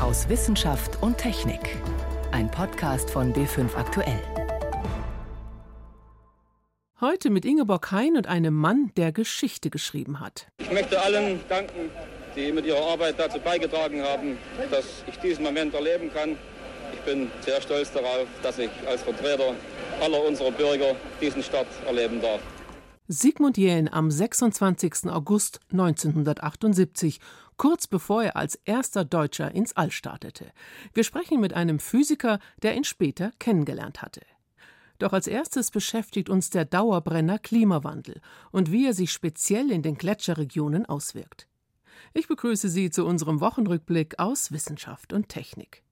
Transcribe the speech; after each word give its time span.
aus 0.00 0.30
Wissenschaft 0.30 1.02
und 1.02 1.18
Technik. 1.18 1.76
Ein 2.32 2.50
Podcast 2.50 3.10
von 3.10 3.34
B5 3.34 3.76
Aktuell. 3.76 4.20
Heute 7.02 7.28
mit 7.28 7.44
Ingeborg 7.44 7.92
Hein 7.92 8.16
und 8.16 8.26
einem 8.26 8.54
Mann, 8.54 8.92
der 8.96 9.12
Geschichte 9.12 9.68
geschrieben 9.68 10.20
hat. 10.20 10.48
Ich 10.58 10.72
möchte 10.72 11.00
allen 11.02 11.40
danken, 11.50 11.90
die 12.34 12.50
mit 12.50 12.64
ihrer 12.64 12.80
Arbeit 12.92 13.16
dazu 13.18 13.38
beigetragen 13.40 14.02
haben, 14.02 14.38
dass 14.70 15.04
ich 15.06 15.18
diesen 15.18 15.44
Moment 15.44 15.74
erleben 15.74 16.10
kann. 16.12 16.36
Ich 16.94 17.00
bin 17.00 17.30
sehr 17.40 17.60
stolz 17.60 17.92
darauf, 17.92 18.26
dass 18.42 18.58
ich 18.58 18.70
als 18.88 19.02
Vertreter 19.02 19.54
aller 20.00 20.24
unserer 20.24 20.50
Bürger 20.50 20.96
diesen 21.20 21.42
Start 21.42 21.68
erleben 21.86 22.22
darf. 22.22 22.40
Sigmund 23.12 23.58
Jähn 23.58 23.92
am 23.92 24.08
26. 24.08 25.10
August 25.10 25.58
1978, 25.72 27.18
kurz 27.60 27.86
bevor 27.86 28.24
er 28.24 28.36
als 28.36 28.54
erster 28.64 29.04
Deutscher 29.04 29.54
ins 29.54 29.76
All 29.76 29.90
startete. 29.90 30.50
Wir 30.94 31.04
sprechen 31.04 31.40
mit 31.40 31.52
einem 31.52 31.78
Physiker, 31.78 32.38
der 32.62 32.74
ihn 32.74 32.84
später 32.84 33.32
kennengelernt 33.38 34.00
hatte. 34.00 34.22
Doch 34.98 35.12
als 35.12 35.26
erstes 35.26 35.70
beschäftigt 35.70 36.30
uns 36.30 36.48
der 36.48 36.64
Dauerbrenner 36.64 37.38
Klimawandel 37.38 38.22
und 38.50 38.72
wie 38.72 38.86
er 38.86 38.94
sich 38.94 39.12
speziell 39.12 39.70
in 39.70 39.82
den 39.82 39.98
Gletscherregionen 39.98 40.86
auswirkt. 40.86 41.48
Ich 42.14 42.28
begrüße 42.28 42.70
Sie 42.70 42.88
zu 42.88 43.04
unserem 43.04 43.42
Wochenrückblick 43.42 44.18
aus 44.18 44.52
Wissenschaft 44.52 45.12
und 45.12 45.28
Technik. 45.28 45.82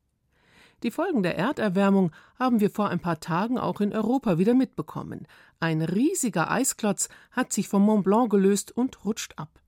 Die 0.82 0.90
Folgen 0.90 1.22
der 1.22 1.36
Erderwärmung 1.36 2.12
haben 2.38 2.60
wir 2.60 2.70
vor 2.70 2.88
ein 2.88 3.00
paar 3.00 3.20
Tagen 3.20 3.58
auch 3.58 3.82
in 3.82 3.92
Europa 3.92 4.38
wieder 4.38 4.54
mitbekommen. 4.54 5.26
Ein 5.60 5.82
riesiger 5.82 6.50
Eisklotz 6.50 7.10
hat 7.30 7.52
sich 7.52 7.68
vom 7.68 7.82
Mont 7.82 8.04
Blanc 8.04 8.30
gelöst 8.30 8.74
und 8.74 9.04
rutscht 9.04 9.34
ab. 9.36 9.60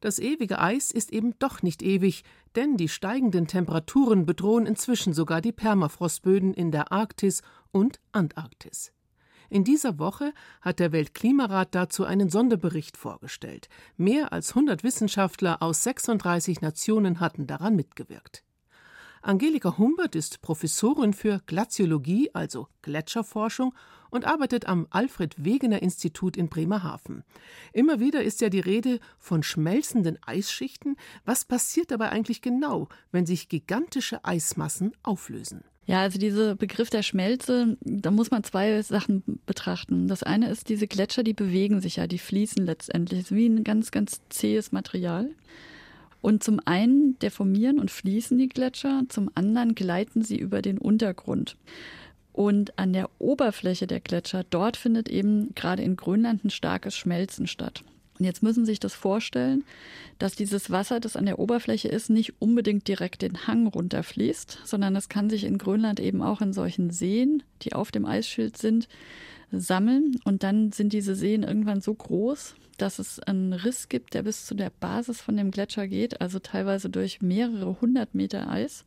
Das 0.00 0.18
ewige 0.18 0.58
Eis 0.58 0.90
ist 0.90 1.12
eben 1.12 1.38
doch 1.38 1.62
nicht 1.62 1.82
ewig, 1.82 2.24
denn 2.56 2.76
die 2.76 2.88
steigenden 2.88 3.46
Temperaturen 3.46 4.24
bedrohen 4.24 4.66
inzwischen 4.66 5.12
sogar 5.12 5.40
die 5.40 5.52
Permafrostböden 5.52 6.54
in 6.54 6.70
der 6.70 6.90
Arktis 6.90 7.42
und 7.70 8.00
Antarktis. 8.12 8.92
In 9.50 9.64
dieser 9.64 9.98
Woche 9.98 10.32
hat 10.60 10.78
der 10.78 10.92
Weltklimarat 10.92 11.74
dazu 11.74 12.04
einen 12.04 12.30
Sonderbericht 12.30 12.96
vorgestellt. 12.96 13.68
Mehr 13.96 14.32
als 14.32 14.50
100 14.50 14.84
Wissenschaftler 14.84 15.60
aus 15.60 15.82
36 15.82 16.60
Nationen 16.60 17.20
hatten 17.20 17.46
daran 17.46 17.74
mitgewirkt. 17.74 18.44
Angelika 19.22 19.76
Humbert 19.76 20.14
ist 20.16 20.40
Professorin 20.40 21.12
für 21.12 21.42
Glaziologie, 21.44 22.30
also 22.32 22.68
Gletscherforschung, 22.80 23.74
und 24.10 24.24
arbeitet 24.24 24.66
am 24.66 24.86
Alfred 24.90 25.44
Wegener 25.44 25.82
Institut 25.82 26.38
in 26.38 26.48
Bremerhaven. 26.48 27.22
Immer 27.74 28.00
wieder 28.00 28.22
ist 28.22 28.40
ja 28.40 28.48
die 28.48 28.60
Rede 28.60 28.98
von 29.18 29.42
schmelzenden 29.42 30.18
Eisschichten. 30.24 30.96
Was 31.26 31.44
passiert 31.44 31.90
dabei 31.90 32.08
eigentlich 32.08 32.40
genau, 32.40 32.88
wenn 33.12 33.26
sich 33.26 33.50
gigantische 33.50 34.24
Eismassen 34.24 34.92
auflösen? 35.02 35.64
Ja, 35.84 36.00
also 36.00 36.18
dieser 36.18 36.56
Begriff 36.56 36.88
der 36.88 37.02
Schmelze, 37.02 37.76
da 37.80 38.10
muss 38.10 38.30
man 38.30 38.42
zwei 38.42 38.80
Sachen 38.80 39.22
betrachten. 39.44 40.08
Das 40.08 40.22
eine 40.22 40.48
ist, 40.48 40.70
diese 40.70 40.86
Gletscher, 40.86 41.22
die 41.22 41.34
bewegen 41.34 41.80
sich 41.80 41.96
ja, 41.96 42.06
die 42.06 42.18
fließen 42.18 42.64
letztendlich. 42.64 43.20
Ist 43.20 43.34
wie 43.34 43.48
ein 43.48 43.64
ganz, 43.64 43.90
ganz 43.90 44.20
zähes 44.30 44.72
Material. 44.72 45.30
Und 46.20 46.44
zum 46.44 46.60
einen 46.64 47.18
deformieren 47.18 47.78
und 47.78 47.90
fließen 47.90 48.36
die 48.38 48.48
Gletscher, 48.48 49.04
zum 49.08 49.30
anderen 49.34 49.74
gleiten 49.74 50.22
sie 50.22 50.38
über 50.38 50.62
den 50.62 50.78
Untergrund. 50.78 51.56
Und 52.32 52.78
an 52.78 52.92
der 52.92 53.10
Oberfläche 53.18 53.86
der 53.86 54.00
Gletscher, 54.00 54.44
dort 54.48 54.76
findet 54.76 55.08
eben 55.08 55.54
gerade 55.54 55.82
in 55.82 55.96
Grönland 55.96 56.44
ein 56.44 56.50
starkes 56.50 56.94
Schmelzen 56.94 57.46
statt. 57.46 57.82
Und 58.20 58.26
jetzt 58.26 58.42
müssen 58.42 58.66
Sie 58.66 58.72
sich 58.72 58.80
das 58.80 58.92
vorstellen, 58.92 59.64
dass 60.18 60.36
dieses 60.36 60.70
Wasser, 60.70 61.00
das 61.00 61.16
an 61.16 61.24
der 61.24 61.38
Oberfläche 61.38 61.88
ist, 61.88 62.10
nicht 62.10 62.34
unbedingt 62.38 62.86
direkt 62.86 63.22
den 63.22 63.46
Hang 63.46 63.66
runterfließt, 63.66 64.58
sondern 64.64 64.94
es 64.94 65.08
kann 65.08 65.30
sich 65.30 65.44
in 65.44 65.56
Grönland 65.56 66.00
eben 66.00 66.20
auch 66.20 66.42
in 66.42 66.52
solchen 66.52 66.90
Seen, 66.90 67.42
die 67.62 67.72
auf 67.72 67.90
dem 67.90 68.04
Eisschild 68.04 68.58
sind, 68.58 68.88
sammeln. 69.52 70.16
Und 70.24 70.42
dann 70.42 70.72
sind 70.72 70.92
diese 70.92 71.14
Seen 71.14 71.42
irgendwann 71.42 71.80
so 71.80 71.94
groß, 71.94 72.54
dass 72.80 72.98
es 72.98 73.20
einen 73.20 73.52
Riss 73.52 73.88
gibt, 73.88 74.14
der 74.14 74.22
bis 74.22 74.46
zu 74.46 74.54
der 74.54 74.70
Basis 74.70 75.20
von 75.20 75.36
dem 75.36 75.50
Gletscher 75.50 75.86
geht, 75.86 76.20
also 76.20 76.38
teilweise 76.38 76.88
durch 76.88 77.20
mehrere 77.20 77.80
hundert 77.80 78.14
Meter 78.14 78.50
Eis 78.50 78.84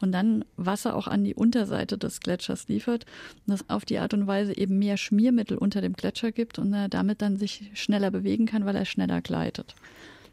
und 0.00 0.12
dann 0.12 0.44
Wasser 0.56 0.96
auch 0.96 1.06
an 1.06 1.24
die 1.24 1.34
Unterseite 1.34 1.98
des 1.98 2.20
Gletschers 2.20 2.68
liefert 2.68 3.06
und 3.46 3.52
das 3.52 3.68
auf 3.70 3.84
die 3.84 3.98
Art 3.98 4.14
und 4.14 4.26
Weise 4.26 4.56
eben 4.56 4.78
mehr 4.78 4.96
Schmiermittel 4.96 5.56
unter 5.56 5.80
dem 5.80 5.92
Gletscher 5.92 6.32
gibt 6.32 6.58
und 6.58 6.72
er 6.72 6.88
damit 6.88 7.22
dann 7.22 7.36
sich 7.36 7.70
schneller 7.74 8.10
bewegen 8.10 8.46
kann, 8.46 8.64
weil 8.64 8.76
er 8.76 8.84
schneller 8.84 9.20
gleitet. 9.20 9.74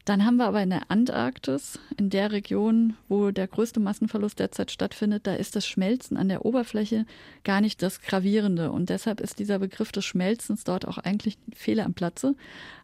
Dann 0.05 0.23
haben 0.23 0.35
wir 0.35 0.45
aber 0.45 0.61
in 0.61 0.69
der 0.69 0.91
Antarktis, 0.91 1.79
in 1.97 2.11
der 2.11 2.31
Region, 2.31 2.95
wo 3.09 3.31
der 3.31 3.47
größte 3.47 3.79
Massenverlust 3.79 4.37
derzeit 4.37 4.69
stattfindet, 4.69 5.25
da 5.25 5.33
ist 5.33 5.55
das 5.55 5.65
Schmelzen 5.65 6.15
an 6.15 6.29
der 6.29 6.45
Oberfläche 6.45 7.07
gar 7.43 7.59
nicht 7.59 7.81
das 7.81 8.01
Gravierende. 8.01 8.71
Und 8.71 8.89
deshalb 8.91 9.19
ist 9.19 9.39
dieser 9.39 9.57
Begriff 9.57 9.91
des 9.91 10.05
Schmelzens 10.05 10.63
dort 10.63 10.87
auch 10.87 10.99
eigentlich 10.99 11.39
ein 11.47 11.53
Fehler 11.53 11.85
am 11.85 11.95
Platze. 11.95 12.35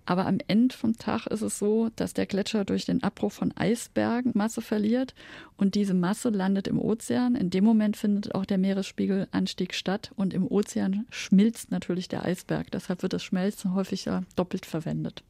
Aber 0.08 0.26
am 0.26 0.40
Ende 0.48 0.76
vom 0.76 0.98
Tag 0.98 1.28
ist 1.28 1.44
es 1.44 1.60
so, 1.60 1.92
dass 1.96 2.16
der 2.16 2.26
Gletscher 2.26 2.66
durch 2.66 2.86
den 2.86 3.04
Abbruch 3.04 3.32
von 3.32 3.56
Eisbergen 3.56 4.32
Masse 4.34 4.64
verliert 4.64 5.14
und 5.58 5.76
diese 5.76 5.94
Masse 5.94 6.30
landet 6.30 6.68
im 6.68 6.80
Ozean. 6.80 7.36
In 7.36 7.52
dem 7.52 7.64
Moment 7.64 7.98
findet 7.98 8.34
auch 8.34 8.46
der 8.46 8.58
Meeresspiegelanstieg 8.58 9.76
statt 9.76 10.12
und 10.16 10.34
im 10.34 10.48
Ozean 10.48 11.06
schmilzt 11.12 11.70
natürlich 11.70 12.10
der 12.10 12.26
Eisberg. 12.26 12.72
Deshalb 12.72 13.04
wird 13.04 13.14
das 13.14 13.24
Schmelzen 13.24 13.76
häufig 13.76 14.06
ja 14.06 14.24
doppelt 14.36 14.66
verwendet. 14.66 15.24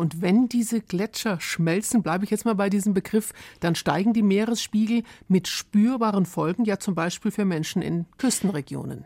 Und 0.00 0.22
wenn 0.22 0.48
diese 0.48 0.80
Gletscher 0.80 1.40
schmelzen, 1.40 2.02
bleibe 2.02 2.24
ich 2.24 2.30
jetzt 2.30 2.46
mal 2.46 2.54
bei 2.54 2.70
diesem 2.70 2.94
Begriff, 2.94 3.34
dann 3.60 3.74
steigen 3.74 4.14
die 4.14 4.22
Meeresspiegel 4.22 5.02
mit 5.28 5.46
spürbaren 5.46 6.24
Folgen, 6.24 6.64
ja 6.64 6.78
zum 6.78 6.94
Beispiel 6.94 7.30
für 7.30 7.44
Menschen 7.44 7.82
in 7.82 8.06
Küstenregionen. 8.16 9.04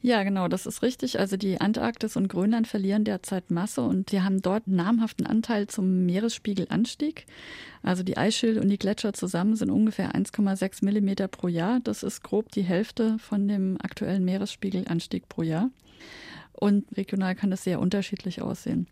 Ja, 0.00 0.22
genau, 0.22 0.46
das 0.46 0.66
ist 0.66 0.82
richtig. 0.82 1.18
Also 1.18 1.36
die 1.36 1.60
Antarktis 1.60 2.14
und 2.14 2.28
Grönland 2.28 2.68
verlieren 2.68 3.02
derzeit 3.02 3.50
Masse 3.50 3.80
und 3.82 4.12
die 4.12 4.20
haben 4.22 4.40
dort 4.40 4.68
namhaften 4.68 5.26
Anteil 5.26 5.66
zum 5.66 6.06
Meeresspiegelanstieg. 6.06 7.26
Also 7.82 8.04
die 8.04 8.16
Eisschilde 8.16 8.60
und 8.60 8.68
die 8.68 8.78
Gletscher 8.78 9.14
zusammen 9.14 9.56
sind 9.56 9.72
ungefähr 9.72 10.12
1,6 10.12 10.84
Millimeter 10.84 11.26
pro 11.26 11.48
Jahr. 11.48 11.80
Das 11.82 12.04
ist 12.04 12.22
grob 12.22 12.52
die 12.52 12.62
Hälfte 12.62 13.18
von 13.18 13.48
dem 13.48 13.76
aktuellen 13.82 14.24
Meeresspiegelanstieg 14.24 15.28
pro 15.28 15.42
Jahr. 15.42 15.70
Und 16.52 16.84
regional 16.96 17.34
kann 17.34 17.50
das 17.50 17.64
sehr 17.64 17.80
unterschiedlich 17.80 18.40
aussehen. 18.40 18.86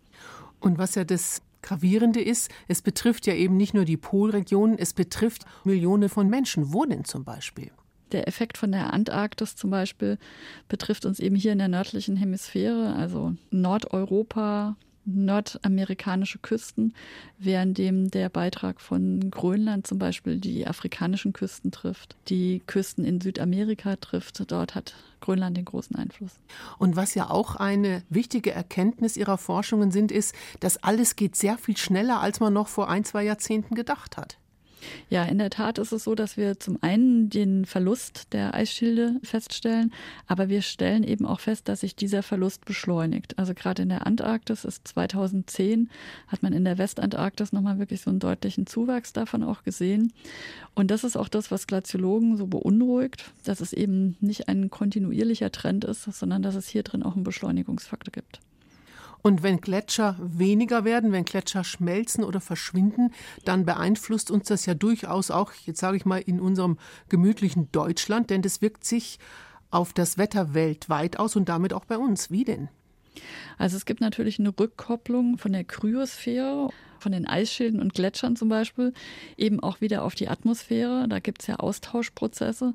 Und 0.61 0.79
was 0.79 0.95
ja 0.95 1.05
das 1.05 1.43
Gravierende 1.63 2.21
ist, 2.21 2.51
es 2.69 2.83
betrifft 2.83 3.27
ja 3.27 3.35
eben 3.35 3.57
nicht 3.57 3.75
nur 3.75 3.85
die 3.85 3.97
Polregionen, 3.97 4.79
es 4.79 4.93
betrifft 4.93 5.45
Millionen 5.65 6.09
von 6.09 6.29
Menschen. 6.29 6.73
Wo 6.73 6.85
denn 6.85 7.05
zum 7.05 7.25
Beispiel? 7.25 7.73
Der 8.13 8.29
Effekt 8.29 8.57
von 8.57 8.71
der 8.71 8.93
Antarktis 8.93 9.57
zum 9.57 9.71
Beispiel 9.71 10.19
betrifft 10.69 11.05
uns 11.05 11.19
eben 11.19 11.35
hier 11.35 11.53
in 11.53 11.59
der 11.59 11.69
nördlichen 11.69 12.17
Hemisphäre, 12.17 12.95
also 12.95 13.35
Nordeuropa, 13.51 14.77
nordamerikanische 15.07 16.39
Küsten, 16.39 16.95
währenddem 17.39 18.11
der 18.11 18.29
Beitrag 18.29 18.81
von 18.81 19.31
Grönland 19.31 19.87
zum 19.87 19.99
Beispiel 19.99 20.39
die 20.39 20.67
afrikanischen 20.67 21.33
Küsten 21.33 21.71
trifft, 21.71 22.17
die 22.29 22.63
Küsten 22.67 23.05
in 23.05 23.21
Südamerika 23.21 23.97
trifft. 23.97 24.51
Dort 24.51 24.75
hat 24.75 24.95
Grönland 25.21 25.57
den 25.57 25.65
großen 25.65 25.97
Einfluss. 25.97 26.33
Und 26.79 26.97
was 26.97 27.15
ja 27.15 27.31
auch 27.31 27.57
eine 27.57 28.03
wichtige 28.11 28.53
Erkenntnis 28.53 29.17
Ihrer 29.17 29.39
Forschungen 29.39 29.91
sind, 29.91 30.13
ist, 30.13 30.35
dass 30.61 30.83
alles 30.83 31.17
geht 31.17 31.37
sehr 31.37 31.57
viel 31.59 31.77
schneller, 31.77 32.21
als 32.21 32.41
man 32.41 32.53
noch 32.53 32.69
vor 32.69 32.89
ein, 32.89 33.05
zwei 33.05 33.25
Jahrzehnten 33.25 33.75
gedacht 33.75 34.17
hat. 34.17 34.39
Ja, 35.09 35.25
in 35.25 35.39
der 35.39 35.51
Tat 35.51 35.79
ist 35.79 35.93
es 35.93 36.05
so, 36.05 36.15
dass 36.15 36.37
wir 36.37 36.59
zum 36.59 36.79
einen 36.83 37.31
den 37.31 37.65
Verlust 37.65 38.33
der 38.33 38.55
Eisschilde 38.55 39.21
feststellen, 39.23 39.93
aber 40.27 40.49
wir 40.49 40.63
stellen 40.63 41.03
eben 41.03 41.27
auch 41.27 41.41
fest, 41.41 41.69
dass 41.69 41.81
sich 41.81 41.97
dieser 41.97 42.23
Verlust 42.23 42.65
beschleunigt. 42.65 43.39
Also 43.39 43.55
gerade 43.55 43.83
in 43.83 43.89
der 43.89 44.07
Antarktis 44.07 44.65
ist 44.65 44.87
2010 44.89 45.91
hat 46.29 46.43
man 46.43 46.53
in 46.53 46.65
der 46.65 46.79
Westantarktis 46.79 47.53
nochmal 47.53 47.79
wirklich 47.79 48.01
so 48.01 48.11
einen 48.11 48.21
deutlichen 48.21 48.67
Zuwachs 48.67 49.13
davon 49.13 49.43
auch 49.43 49.63
gesehen. 49.63 50.13
Und 50.75 50.91
das 50.91 51.05
ist 51.05 51.17
auch 51.17 51.29
das, 51.29 51.51
was 51.51 51.67
Glaziologen 51.67 52.37
so 52.37 52.47
beunruhigt, 52.47 53.31
dass 53.45 53.61
es 53.61 53.73
eben 53.73 54.17
nicht 54.21 54.49
ein 54.49 54.71
kontinuierlicher 54.71 55.53
Trend 55.53 55.85
ist, 55.85 56.05
sondern 56.05 56.43
dass 56.43 56.55
es 56.55 56.69
hier 56.69 56.83
drin 56.83 57.03
auch 57.03 57.15
einen 57.15 57.25
Beschleunigungsfaktor 57.25 58.13
gibt. 58.13 58.41
Und 59.27 59.43
wenn 59.43 59.61
Gletscher 59.61 60.15
weniger 60.21 60.85
werden, 60.85 61.11
wenn 61.11 61.25
Gletscher 61.25 61.65
schmelzen 61.65 62.23
oder 62.23 62.41
verschwinden, 62.41 63.13
dann 63.45 63.67
beeinflusst 63.67 64.31
uns 64.31 64.47
das 64.47 64.67
ja 64.67 64.75
durchaus 64.75 65.33
auch, 65.33 65.53
jetzt 65.65 65.81
sage 65.81 65.97
ich 65.97 66.05
mal, 66.05 66.19
in 66.19 66.39
unserem 66.39 66.79
gemütlichen 67.09 67.73
Deutschland, 67.73 68.31
denn 68.31 68.43
das 68.43 68.63
wirkt 68.63 68.85
sich 68.85 69.19
auf 69.73 69.93
das 69.93 70.17
Wetter 70.17 70.55
weltweit 70.55 71.19
aus 71.19 71.35
und 71.35 71.49
damit 71.49 71.73
auch 71.73 71.87
bei 71.87 71.99
uns. 71.99 72.31
Wie 72.31 72.45
denn? 72.45 72.69
Also 73.59 73.77
es 73.77 73.85
gibt 73.85 74.01
natürlich 74.01 74.39
eine 74.39 74.55
Rückkopplung 74.57 75.39
von 75.39 75.51
der 75.51 75.65
Kryosphäre 75.65 76.69
von 77.07 77.13
den 77.13 77.29
Eisschilden 77.29 77.81
und 77.81 77.95
Gletschern 77.95 78.35
zum 78.35 78.49
Beispiel, 78.49 78.93
eben 79.37 79.61
auch 79.61 79.81
wieder 79.81 80.03
auf 80.03 80.17
die 80.17 80.27
Atmosphäre. 80.27 81.07
Da 81.09 81.21
gibt 81.21 81.43
es 81.43 81.47
ja 81.47 81.55
Austauschprozesse. 81.55 82.75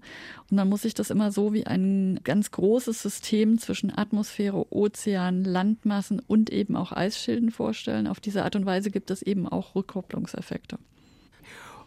Und 0.49 0.55
dann 0.55 0.69
muss 0.69 0.85
ich 0.85 0.93
das 0.93 1.09
immer 1.09 1.33
so 1.33 1.51
wie 1.51 1.67
ein 1.67 2.21
ganz 2.23 2.49
großes 2.51 3.01
System 3.01 3.57
zwischen 3.57 3.91
Atmosphäre, 3.93 4.71
Ozean, 4.71 5.43
Landmassen 5.43 6.21
und 6.25 6.49
eben 6.49 6.77
auch 6.77 6.93
Eisschilden 6.93 7.51
vorstellen. 7.51 8.07
Auf 8.07 8.21
diese 8.21 8.45
Art 8.45 8.55
und 8.55 8.65
Weise 8.65 8.89
gibt 8.89 9.11
es 9.11 9.21
eben 9.21 9.49
auch 9.49 9.75
Rückkopplungseffekte. 9.75 10.77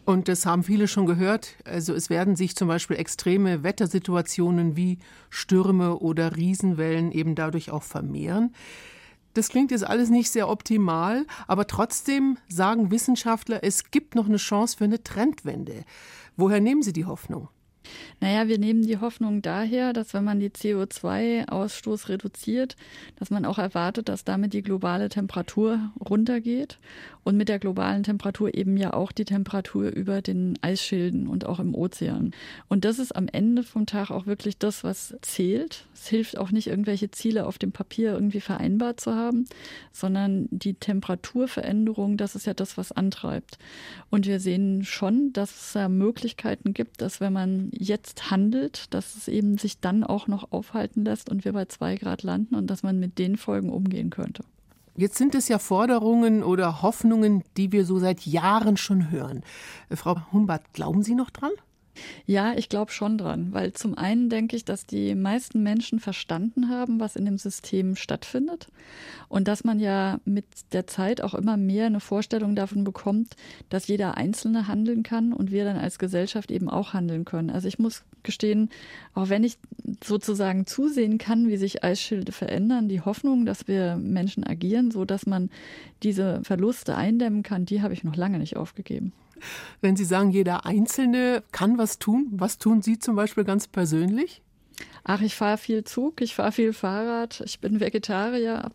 Und 0.05 0.27
das 0.27 0.45
haben 0.45 0.63
viele 0.63 0.87
schon 0.87 1.07
gehört. 1.07 1.55
Also 1.63 1.95
es 1.95 2.11
werden 2.11 2.35
sich 2.35 2.55
zum 2.55 2.67
Beispiel 2.67 2.97
extreme 2.97 3.63
Wettersituationen 3.63 4.77
wie 4.77 4.99
Stürme 5.31 5.97
oder 5.97 6.35
Riesenwellen 6.35 7.11
eben 7.11 7.33
dadurch 7.33 7.71
auch 7.71 7.81
vermehren. 7.81 8.53
Das 9.35 9.49
klingt 9.49 9.71
jetzt 9.71 9.85
alles 9.85 10.09
nicht 10.09 10.31
sehr 10.31 10.47
optimal, 10.47 11.27
aber 11.45 11.67
trotzdem 11.67 12.37
sagen 12.47 12.89
Wissenschaftler, 12.89 13.63
es 13.63 13.91
gibt 13.91 14.15
noch 14.15 14.27
eine 14.27 14.37
Chance 14.37 14.77
für 14.77 14.85
eine 14.85 15.03
Trendwende. 15.03 15.83
Woher 16.37 16.61
nehmen 16.61 16.81
Sie 16.81 16.93
die 16.93 17.03
Hoffnung? 17.03 17.49
Naja, 18.19 18.47
wir 18.47 18.57
nehmen 18.57 18.81
die 18.81 18.99
Hoffnung 18.99 19.41
daher, 19.41 19.93
dass 19.93 20.13
wenn 20.13 20.23
man 20.23 20.39
die 20.39 20.49
CO2-Ausstoß 20.49 22.09
reduziert, 22.09 22.75
dass 23.17 23.29
man 23.29 23.45
auch 23.45 23.57
erwartet, 23.57 24.09
dass 24.09 24.23
damit 24.23 24.53
die 24.53 24.63
globale 24.63 25.09
Temperatur 25.09 25.91
runtergeht 25.99 26.77
und 27.25 27.37
mit 27.37 27.49
der 27.49 27.59
globalen 27.59 28.03
Temperatur 28.03 28.53
eben 28.53 28.77
ja 28.77 28.93
auch 28.93 29.11
die 29.11 29.25
Temperatur 29.25 29.89
über 29.89 30.21
den 30.21 30.57
Eisschilden 30.61 31.27
und 31.27 31.45
auch 31.45 31.59
im 31.59 31.73
Ozean. 31.73 32.31
Und 32.67 32.85
das 32.85 32.99
ist 32.99 33.15
am 33.15 33.27
Ende 33.27 33.63
vom 33.63 33.87
Tag 33.87 34.11
auch 34.11 34.27
wirklich 34.27 34.59
das, 34.59 34.83
was 34.83 35.15
zählt. 35.21 35.87
Es 35.93 36.07
hilft 36.07 36.37
auch 36.37 36.51
nicht, 36.51 36.67
irgendwelche 36.67 37.09
Ziele 37.09 37.47
auf 37.47 37.57
dem 37.57 37.71
Papier 37.71 38.13
irgendwie 38.13 38.41
vereinbart 38.41 38.99
zu 38.99 39.15
haben, 39.15 39.45
sondern 39.91 40.47
die 40.51 40.75
Temperaturveränderung, 40.75 42.15
das 42.15 42.35
ist 42.35 42.45
ja 42.45 42.53
das, 42.53 42.77
was 42.77 42.91
antreibt. 42.91 43.57
Und 44.11 44.27
wir 44.27 44.39
sehen 44.39 44.83
schon, 44.83 45.33
dass 45.33 45.49
es 45.49 45.73
da 45.73 45.89
Möglichkeiten 45.89 46.73
gibt, 46.73 47.01
dass 47.01 47.19
wenn 47.21 47.33
man 47.33 47.71
jetzt 47.77 48.31
handelt, 48.31 48.93
dass 48.93 49.15
es 49.15 49.27
eben 49.27 49.57
sich 49.57 49.79
dann 49.79 50.03
auch 50.03 50.27
noch 50.27 50.51
aufhalten 50.51 51.05
lässt 51.05 51.29
und 51.29 51.45
wir 51.45 51.53
bei 51.53 51.65
zwei 51.65 51.95
Grad 51.95 52.23
landen 52.23 52.55
und 52.55 52.67
dass 52.67 52.83
man 52.83 52.99
mit 52.99 53.17
den 53.17 53.37
Folgen 53.37 53.69
umgehen 53.69 54.09
könnte. 54.09 54.43
Jetzt 54.97 55.17
sind 55.17 55.35
es 55.35 55.49
ja 55.49 55.59
Forderungen 55.59 56.41
oder 56.41 56.81
Hoffnungen, 56.81 57.43
die 57.57 57.73
wir 57.73 57.85
so 57.85 57.99
seit 57.99 58.25
Jahren 58.25 58.77
schon 58.77 59.11
hören. 59.11 59.43
Äh, 59.89 59.97
Frau 59.97 60.17
Humbert, 60.31 60.73
glauben 60.73 61.03
Sie 61.03 61.15
noch 61.15 61.29
dran? 61.29 61.51
Ja, 62.25 62.53
ich 62.55 62.69
glaube 62.69 62.91
schon 62.91 63.17
dran, 63.17 63.49
weil 63.51 63.73
zum 63.73 63.97
einen 63.97 64.29
denke 64.29 64.55
ich, 64.55 64.65
dass 64.65 64.85
die 64.85 65.15
meisten 65.15 65.63
Menschen 65.63 65.99
verstanden 65.99 66.69
haben, 66.69 66.99
was 66.99 67.15
in 67.15 67.25
dem 67.25 67.37
System 67.37 67.95
stattfindet 67.95 68.67
und 69.29 69.47
dass 69.47 69.63
man 69.63 69.79
ja 69.79 70.19
mit 70.25 70.45
der 70.71 70.87
Zeit 70.87 71.21
auch 71.21 71.33
immer 71.33 71.57
mehr 71.57 71.87
eine 71.87 71.99
Vorstellung 71.99 72.55
davon 72.55 72.83
bekommt, 72.83 73.35
dass 73.69 73.87
jeder 73.87 74.17
Einzelne 74.17 74.67
handeln 74.67 75.03
kann 75.03 75.33
und 75.33 75.51
wir 75.51 75.65
dann 75.65 75.77
als 75.77 75.99
Gesellschaft 75.99 76.51
eben 76.51 76.69
auch 76.69 76.93
handeln 76.93 77.25
können. 77.25 77.49
Also 77.49 77.67
ich 77.67 77.79
muss 77.79 78.03
gestehen, 78.23 78.69
auch 79.13 79.29
wenn 79.29 79.43
ich 79.43 79.57
sozusagen 80.03 80.65
zusehen 80.65 81.17
kann, 81.17 81.47
wie 81.47 81.57
sich 81.57 81.83
Eisschilde 81.83 82.31
verändern, 82.31 82.89
die 82.89 83.01
Hoffnung, 83.01 83.45
dass 83.45 83.67
wir 83.67 83.97
Menschen 83.97 84.43
agieren, 84.43 84.91
so 84.91 85.05
dass 85.05 85.25
man 85.25 85.49
diese 86.03 86.41
Verluste 86.43 86.95
eindämmen 86.95 87.43
kann, 87.43 87.65
die 87.65 87.81
habe 87.81 87.93
ich 87.93 88.03
noch 88.03 88.15
lange 88.15 88.39
nicht 88.39 88.57
aufgegeben. 88.57 89.13
Wenn 89.81 89.95
Sie 89.95 90.05
sagen, 90.05 90.29
jeder 90.31 90.65
Einzelne 90.65 91.43
kann 91.51 91.77
was 91.77 91.99
tun, 91.99 92.27
was 92.31 92.57
tun 92.57 92.81
Sie 92.81 92.99
zum 92.99 93.15
Beispiel 93.15 93.43
ganz 93.43 93.67
persönlich? 93.67 94.41
Ach, 95.03 95.21
ich 95.21 95.35
fahre 95.35 95.57
viel 95.57 95.83
Zug, 95.83 96.21
ich 96.21 96.35
fahre 96.35 96.51
viel 96.51 96.73
Fahrrad, 96.73 97.41
ich 97.45 97.59
bin 97.59 97.79
Vegetarier. 97.79 98.71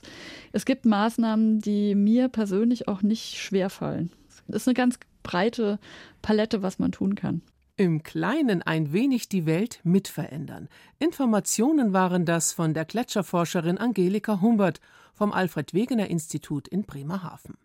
Es 0.52 0.64
gibt 0.64 0.86
Maßnahmen, 0.86 1.60
die 1.60 1.94
mir 1.94 2.28
persönlich 2.28 2.88
auch 2.88 3.02
nicht 3.02 3.36
schwerfallen. 3.36 4.10
Das 4.46 4.62
ist 4.62 4.68
eine 4.68 4.74
ganz 4.74 4.98
breite 5.22 5.78
Palette, 6.22 6.62
was 6.62 6.78
man 6.78 6.92
tun 6.92 7.14
kann. 7.14 7.42
Im 7.76 8.02
Kleinen 8.02 8.62
ein 8.62 8.92
wenig 8.92 9.28
die 9.28 9.46
Welt 9.46 9.80
mitverändern. 9.84 10.68
Informationen 10.98 11.92
waren 11.92 12.26
das 12.26 12.52
von 12.52 12.74
der 12.74 12.84
Gletscherforscherin 12.84 13.78
Angelika 13.78 14.40
Humbert 14.40 14.80
vom 15.14 15.32
Alfred 15.32 15.72
Wegener 15.72 16.08
Institut 16.08 16.68
in 16.68 16.82
Bremerhaven. 16.82 17.56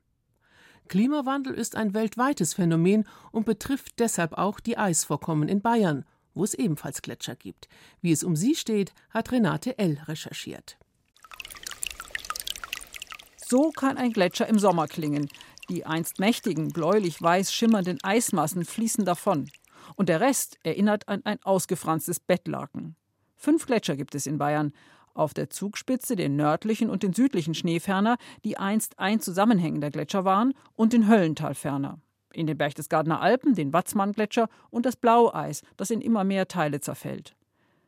Klimawandel 0.87 1.53
ist 1.53 1.75
ein 1.75 1.93
weltweites 1.93 2.53
Phänomen 2.53 3.07
und 3.31 3.45
betrifft 3.45 3.99
deshalb 3.99 4.33
auch 4.33 4.59
die 4.59 4.77
Eisvorkommen 4.77 5.49
in 5.49 5.61
Bayern, 5.61 6.05
wo 6.33 6.43
es 6.43 6.53
ebenfalls 6.53 7.01
Gletscher 7.01 7.35
gibt. 7.35 7.67
Wie 8.01 8.11
es 8.11 8.23
um 8.23 8.35
sie 8.35 8.55
steht, 8.55 8.93
hat 9.09 9.31
Renate 9.31 9.77
L. 9.77 9.99
recherchiert. 10.05 10.77
So 13.47 13.71
kann 13.71 13.97
ein 13.97 14.11
Gletscher 14.11 14.47
im 14.47 14.59
Sommer 14.59 14.87
klingen. 14.87 15.29
Die 15.69 15.85
einst 15.85 16.19
mächtigen, 16.19 16.69
bläulich-weiß 16.69 17.53
schimmernden 17.53 18.03
Eismassen 18.03 18.65
fließen 18.65 19.05
davon. 19.05 19.49
Und 19.95 20.09
der 20.09 20.19
Rest 20.19 20.57
erinnert 20.63 21.07
an 21.07 21.21
ein 21.25 21.41
ausgefranstes 21.43 22.19
Bettlaken. 22.19 22.95
Fünf 23.35 23.65
Gletscher 23.65 23.95
gibt 23.95 24.15
es 24.15 24.25
in 24.25 24.37
Bayern 24.37 24.73
auf 25.15 25.33
der 25.33 25.49
Zugspitze 25.49 26.15
den 26.15 26.35
nördlichen 26.35 26.89
und 26.89 27.01
den 27.01 27.13
südlichen 27.13 27.55
Schneeferner, 27.55 28.17
die 28.43 28.57
einst 28.57 28.99
ein 28.99 29.19
zusammenhängender 29.19 29.89
Gletscher 29.89 30.25
waren, 30.25 30.53
und 30.75 30.93
den 30.93 31.07
Höllentalferner. 31.07 31.99
In 32.33 32.47
den 32.47 32.57
Berchtesgadener 32.57 33.21
Alpen 33.21 33.55
den 33.55 33.73
Watzmann-Gletscher 33.73 34.49
und 34.69 34.85
das 34.85 34.97
Blaueis, 34.97 35.63
das 35.77 35.89
in 35.89 36.01
immer 36.01 36.23
mehr 36.23 36.47
Teile 36.47 36.81
zerfällt. 36.81 37.35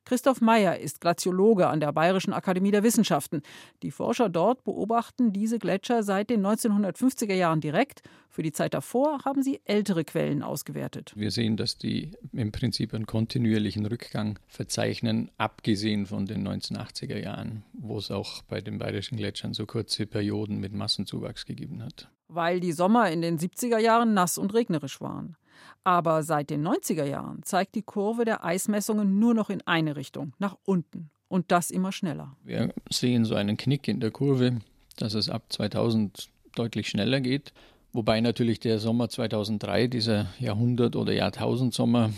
Christoph 0.08 0.40
Meyer 0.40 0.80
ist 0.80 1.02
Glaziologe 1.02 1.68
an 1.68 1.82
der 1.82 1.92
Bayerischen 1.92 2.32
Akademie 2.32 2.72
der 2.72 2.82
Wissenschaften. 2.82 3.42
Die 3.84 3.92
Forscher 3.92 4.30
dort 4.30 4.64
beobachten 4.64 5.34
diese 5.34 5.60
Gletscher 5.60 6.02
seit 6.02 6.30
den 6.30 6.48
1950er 6.48 7.34
Jahren 7.34 7.60
direkt. 7.60 8.04
Für 8.30 8.42
die 8.42 8.54
Zeit 8.54 8.74
davor 8.74 9.26
haben 9.26 9.44
sie 9.44 9.60
ältere 9.66 10.06
Quellen 10.06 10.44
ausgewertet. 10.44 11.12
Wir 11.18 11.30
sehen, 11.30 11.58
dass 11.58 11.78
die 11.78 12.12
im 12.32 12.54
Prinzip 12.54 12.94
einen 12.94 13.06
kontinuierlichen 13.06 13.86
Rückgang 13.86 14.40
verzeichnen, 14.48 15.30
abgesehen 15.38 16.06
von 16.06 16.26
den 16.26 16.48
1980er 16.48 17.22
Jahren, 17.22 17.66
wo 17.74 17.98
es 17.98 18.10
auch 18.10 18.44
bei 18.44 18.62
den 18.62 18.78
bayerischen 18.78 19.18
Gletschern 19.18 19.54
so 19.54 19.66
kurze 19.66 20.06
Perioden 20.06 20.62
mit 20.62 20.72
Massenzuwachs 20.72 21.46
gegeben 21.46 21.84
hat. 21.84 22.10
Weil 22.30 22.62
die 22.62 22.72
Sommer 22.72 23.12
in 23.12 23.22
den 23.22 23.38
70er 23.38 23.80
Jahren 23.80 24.14
nass 24.14 24.38
und 24.38 24.54
regnerisch 24.54 25.02
waren. 25.02 25.36
Aber 25.84 26.24
seit 26.24 26.50
den 26.50 26.68
90er 26.68 27.06
Jahren 27.06 27.44
zeigt 27.44 27.76
die 27.76 27.82
Kurve 27.82 28.26
der 28.26 28.44
Eismessungen 28.44 29.20
nur 29.20 29.34
noch 29.34 29.50
in 29.50 29.62
eine 29.66 29.96
Richtung, 29.96 30.34
nach 30.40 30.58
unten. 30.66 31.10
Und 31.30 31.52
das 31.52 31.72
immer 31.72 31.92
schneller. 31.92 32.36
Wir 32.44 32.74
sehen 32.90 33.26
so 33.26 33.36
einen 33.36 33.58
Knick 33.58 33.88
in 33.88 34.00
der 34.00 34.12
Kurve, 34.12 34.60
dass 34.96 35.14
es 35.14 35.30
ab 35.30 35.44
2000 35.50 36.30
deutlich 36.56 36.88
schneller 36.88 37.20
geht. 37.20 37.54
Wobei 37.94 38.22
natürlich 38.22 38.60
der 38.60 38.80
Sommer 38.80 39.10
2003, 39.10 39.88
dieser 39.88 40.28
Jahrhundert- 40.40 40.96
oder 40.96 41.14
Jahrtausendsommer, 41.14 42.12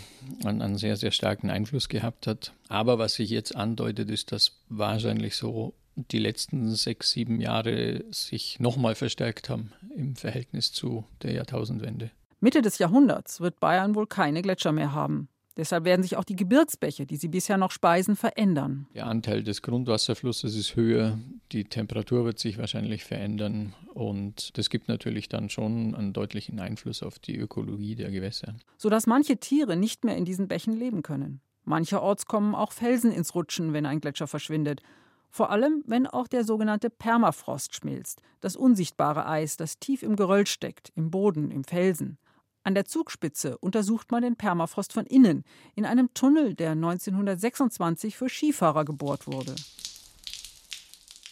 einen, 0.44 0.76
sehr, 0.76 0.96
sehr 0.96 1.10
starken 1.10 1.48
Einfluss 1.48 1.88
gehabt 1.88 2.26
hat. 2.26 2.52
Aber 2.68 2.98
was 2.98 3.14
sich 3.14 3.30
jetzt 3.30 3.56
andeutet, 3.56 4.10
ist, 4.10 4.32
dass 4.32 4.60
wahrscheinlich 4.68 5.36
so 5.36 5.74
die 5.96 6.18
letzten 6.18 6.74
sechs, 6.74 7.12
sieben 7.12 7.40
Jahre 7.40 8.04
sich 8.10 8.58
nochmal 8.60 8.94
verstärkt 8.94 9.48
haben 9.48 9.72
im 9.96 10.16
Verhältnis 10.16 10.72
zu 10.72 11.04
der 11.22 11.32
Jahrtausendwende. 11.32 12.10
Mitte 12.40 12.62
des 12.62 12.78
Jahrhunderts 12.78 13.40
wird 13.40 13.60
Bayern 13.60 13.94
wohl 13.94 14.06
keine 14.06 14.40
Gletscher 14.42 14.72
mehr 14.72 14.92
haben. 14.94 15.28
Deshalb 15.56 15.84
werden 15.84 16.02
sich 16.02 16.16
auch 16.16 16.24
die 16.24 16.36
Gebirgsbäche, 16.36 17.04
die 17.04 17.16
sie 17.16 17.28
bisher 17.28 17.58
noch 17.58 17.70
speisen, 17.70 18.16
verändern. 18.16 18.86
Der 18.94 19.06
Anteil 19.06 19.42
des 19.42 19.60
Grundwasserflusses 19.60 20.56
ist 20.56 20.74
höher, 20.74 21.18
die 21.52 21.64
Temperatur 21.64 22.24
wird 22.24 22.38
sich 22.38 22.56
wahrscheinlich 22.56 23.04
verändern 23.04 23.74
und 23.92 24.56
das 24.56 24.70
gibt 24.70 24.88
natürlich 24.88 25.28
dann 25.28 25.50
schon 25.50 25.94
einen 25.94 26.14
deutlichen 26.14 26.60
Einfluss 26.60 27.02
auf 27.02 27.18
die 27.18 27.36
Ökologie 27.36 27.94
der 27.94 28.10
Gewässer. 28.10 28.54
Sodass 28.78 29.06
manche 29.06 29.36
Tiere 29.36 29.76
nicht 29.76 30.04
mehr 30.04 30.16
in 30.16 30.24
diesen 30.24 30.48
Bächen 30.48 30.72
leben 30.72 31.02
können. 31.02 31.42
Mancherorts 31.64 32.24
kommen 32.24 32.54
auch 32.54 32.72
Felsen 32.72 33.12
ins 33.12 33.34
Rutschen, 33.34 33.74
wenn 33.74 33.84
ein 33.84 34.00
Gletscher 34.00 34.28
verschwindet. 34.28 34.80
Vor 35.28 35.50
allem, 35.50 35.84
wenn 35.86 36.06
auch 36.06 36.26
der 36.26 36.44
sogenannte 36.44 36.88
Permafrost 36.90 37.74
schmilzt, 37.74 38.22
das 38.40 38.56
unsichtbare 38.56 39.26
Eis, 39.26 39.58
das 39.58 39.78
tief 39.78 40.02
im 40.02 40.16
Geröll 40.16 40.46
steckt, 40.46 40.90
im 40.94 41.10
Boden, 41.10 41.50
im 41.50 41.64
Felsen. 41.64 42.18
An 42.62 42.74
der 42.74 42.84
Zugspitze 42.84 43.56
untersucht 43.58 44.10
man 44.10 44.22
den 44.22 44.36
Permafrost 44.36 44.92
von 44.92 45.06
innen, 45.06 45.44
in 45.74 45.86
einem 45.86 46.12
Tunnel, 46.12 46.54
der 46.54 46.72
1926 46.72 48.16
für 48.16 48.28
Skifahrer 48.28 48.84
gebohrt 48.84 49.26
wurde. 49.26 49.54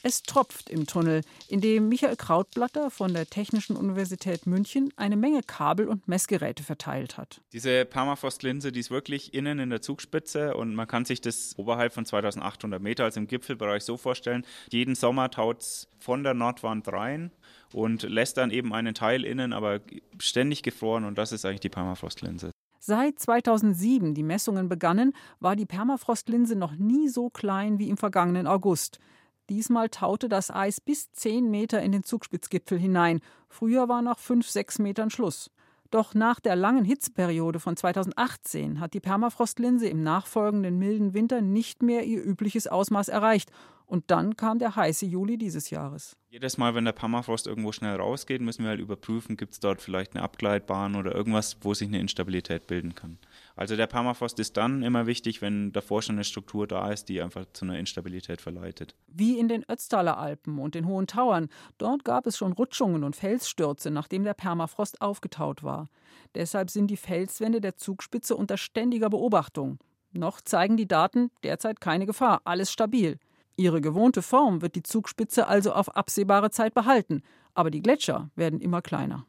Es 0.04 0.22
tropft 0.22 0.70
im 0.70 0.86
Tunnel, 0.86 1.22
in 1.48 1.60
dem 1.60 1.88
Michael 1.88 2.14
Krautblatter 2.14 2.90
von 2.90 3.12
der 3.12 3.26
Technischen 3.26 3.76
Universität 3.76 4.46
München 4.46 4.92
eine 4.96 5.16
Menge 5.16 5.42
Kabel 5.42 5.88
und 5.88 6.06
Messgeräte 6.06 6.62
verteilt 6.62 7.16
hat. 7.16 7.40
Diese 7.52 7.84
Permafrostlinse, 7.84 8.70
die 8.70 8.80
ist 8.80 8.90
wirklich 8.90 9.34
innen 9.34 9.58
in 9.58 9.70
der 9.70 9.82
Zugspitze 9.82 10.54
und 10.54 10.74
man 10.74 10.86
kann 10.86 11.04
sich 11.04 11.20
das 11.20 11.54
oberhalb 11.58 11.92
von 11.92 12.04
2800 12.04 12.80
Meter, 12.80 13.04
also 13.04 13.18
im 13.18 13.26
Gipfelbereich, 13.26 13.82
so 13.82 13.96
vorstellen. 13.96 14.46
Jeden 14.70 14.94
Sommer 14.94 15.30
taut 15.30 15.62
es 15.62 15.88
von 15.98 16.22
der 16.22 16.34
Nordwand 16.34 16.86
rein 16.92 17.32
und 17.72 18.04
lässt 18.04 18.36
dann 18.36 18.52
eben 18.52 18.72
einen 18.72 18.94
Teil 18.94 19.24
innen, 19.24 19.52
aber 19.52 19.80
ständig 20.20 20.62
gefroren 20.62 21.04
und 21.04 21.18
das 21.18 21.32
ist 21.32 21.44
eigentlich 21.44 21.60
die 21.60 21.70
Permafrostlinse. 21.70 22.52
Seit 22.78 23.18
2007 23.18 24.14
die 24.14 24.22
Messungen 24.22 24.68
begannen, 24.68 25.12
war 25.40 25.56
die 25.56 25.66
Permafrostlinse 25.66 26.54
noch 26.54 26.76
nie 26.76 27.08
so 27.08 27.28
klein 27.28 27.78
wie 27.78 27.88
im 27.88 27.96
vergangenen 27.96 28.46
August. 28.46 29.00
Diesmal 29.48 29.88
taute 29.88 30.28
das 30.28 30.50
Eis 30.50 30.80
bis 30.80 31.10
10 31.12 31.50
Meter 31.50 31.80
in 31.80 31.92
den 31.92 32.04
Zugspitzgipfel 32.04 32.78
hinein. 32.78 33.20
Früher 33.48 33.88
war 33.88 34.02
nach 34.02 34.18
5, 34.18 34.46
6 34.46 34.78
Metern 34.80 35.10
Schluss. 35.10 35.50
Doch 35.90 36.12
nach 36.12 36.38
der 36.38 36.54
langen 36.54 36.84
Hitzeperiode 36.84 37.60
von 37.60 37.74
2018 37.74 38.78
hat 38.78 38.92
die 38.92 39.00
Permafrostlinse 39.00 39.88
im 39.88 40.02
nachfolgenden 40.02 40.78
milden 40.78 41.14
Winter 41.14 41.40
nicht 41.40 41.82
mehr 41.82 42.04
ihr 42.04 42.22
übliches 42.22 42.66
Ausmaß 42.66 43.08
erreicht 43.08 43.50
Und 43.88 44.10
dann 44.10 44.36
kam 44.36 44.58
der 44.58 44.76
heiße 44.76 45.06
Juli 45.06 45.38
dieses 45.38 45.70
Jahres. 45.70 46.14
Jedes 46.28 46.58
Mal, 46.58 46.74
wenn 46.74 46.84
der 46.84 46.92
Permafrost 46.92 47.46
irgendwo 47.46 47.72
schnell 47.72 47.96
rausgeht, 47.96 48.42
müssen 48.42 48.62
wir 48.62 48.68
halt 48.68 48.80
überprüfen, 48.80 49.38
gibt 49.38 49.54
es 49.54 49.60
dort 49.60 49.80
vielleicht 49.80 50.14
eine 50.14 50.22
Abgleitbahn 50.22 50.94
oder 50.94 51.14
irgendwas, 51.14 51.56
wo 51.62 51.72
sich 51.72 51.88
eine 51.88 51.98
Instabilität 51.98 52.66
bilden 52.66 52.94
kann. 52.94 53.18
Also 53.56 53.76
der 53.76 53.86
Permafrost 53.86 54.38
ist 54.40 54.58
dann 54.58 54.82
immer 54.82 55.06
wichtig, 55.06 55.40
wenn 55.40 55.72
davor 55.72 56.02
schon 56.02 56.16
eine 56.16 56.24
Struktur 56.24 56.66
da 56.66 56.92
ist, 56.92 57.06
die 57.08 57.22
einfach 57.22 57.46
zu 57.54 57.64
einer 57.64 57.78
Instabilität 57.78 58.42
verleitet. 58.42 58.94
Wie 59.06 59.38
in 59.38 59.48
den 59.48 59.64
Ötztaler 59.66 60.18
Alpen 60.18 60.58
und 60.58 60.74
den 60.74 60.86
Hohen 60.86 61.06
Tauern. 61.06 61.48
Dort 61.78 62.04
gab 62.04 62.26
es 62.26 62.36
schon 62.36 62.52
Rutschungen 62.52 63.04
und 63.04 63.16
Felsstürze, 63.16 63.90
nachdem 63.90 64.22
der 64.22 64.34
Permafrost 64.34 65.00
aufgetaut 65.00 65.62
war. 65.62 65.88
Deshalb 66.34 66.68
sind 66.68 66.88
die 66.88 66.98
Felswände 66.98 67.62
der 67.62 67.76
Zugspitze 67.76 68.36
unter 68.36 68.58
ständiger 68.58 69.08
Beobachtung. 69.08 69.78
Noch 70.12 70.42
zeigen 70.42 70.76
die 70.76 70.88
Daten 70.88 71.30
derzeit 71.42 71.80
keine 71.80 72.04
Gefahr, 72.04 72.42
alles 72.44 72.70
stabil. 72.70 73.18
Ihre 73.58 73.80
gewohnte 73.80 74.22
Form 74.22 74.62
wird 74.62 74.76
die 74.76 74.84
Zugspitze 74.84 75.48
also 75.48 75.72
auf 75.72 75.96
absehbare 75.96 76.50
Zeit 76.52 76.74
behalten, 76.74 77.22
aber 77.54 77.72
die 77.72 77.82
Gletscher 77.82 78.30
werden 78.36 78.60
immer 78.60 78.82
kleiner. 78.82 79.26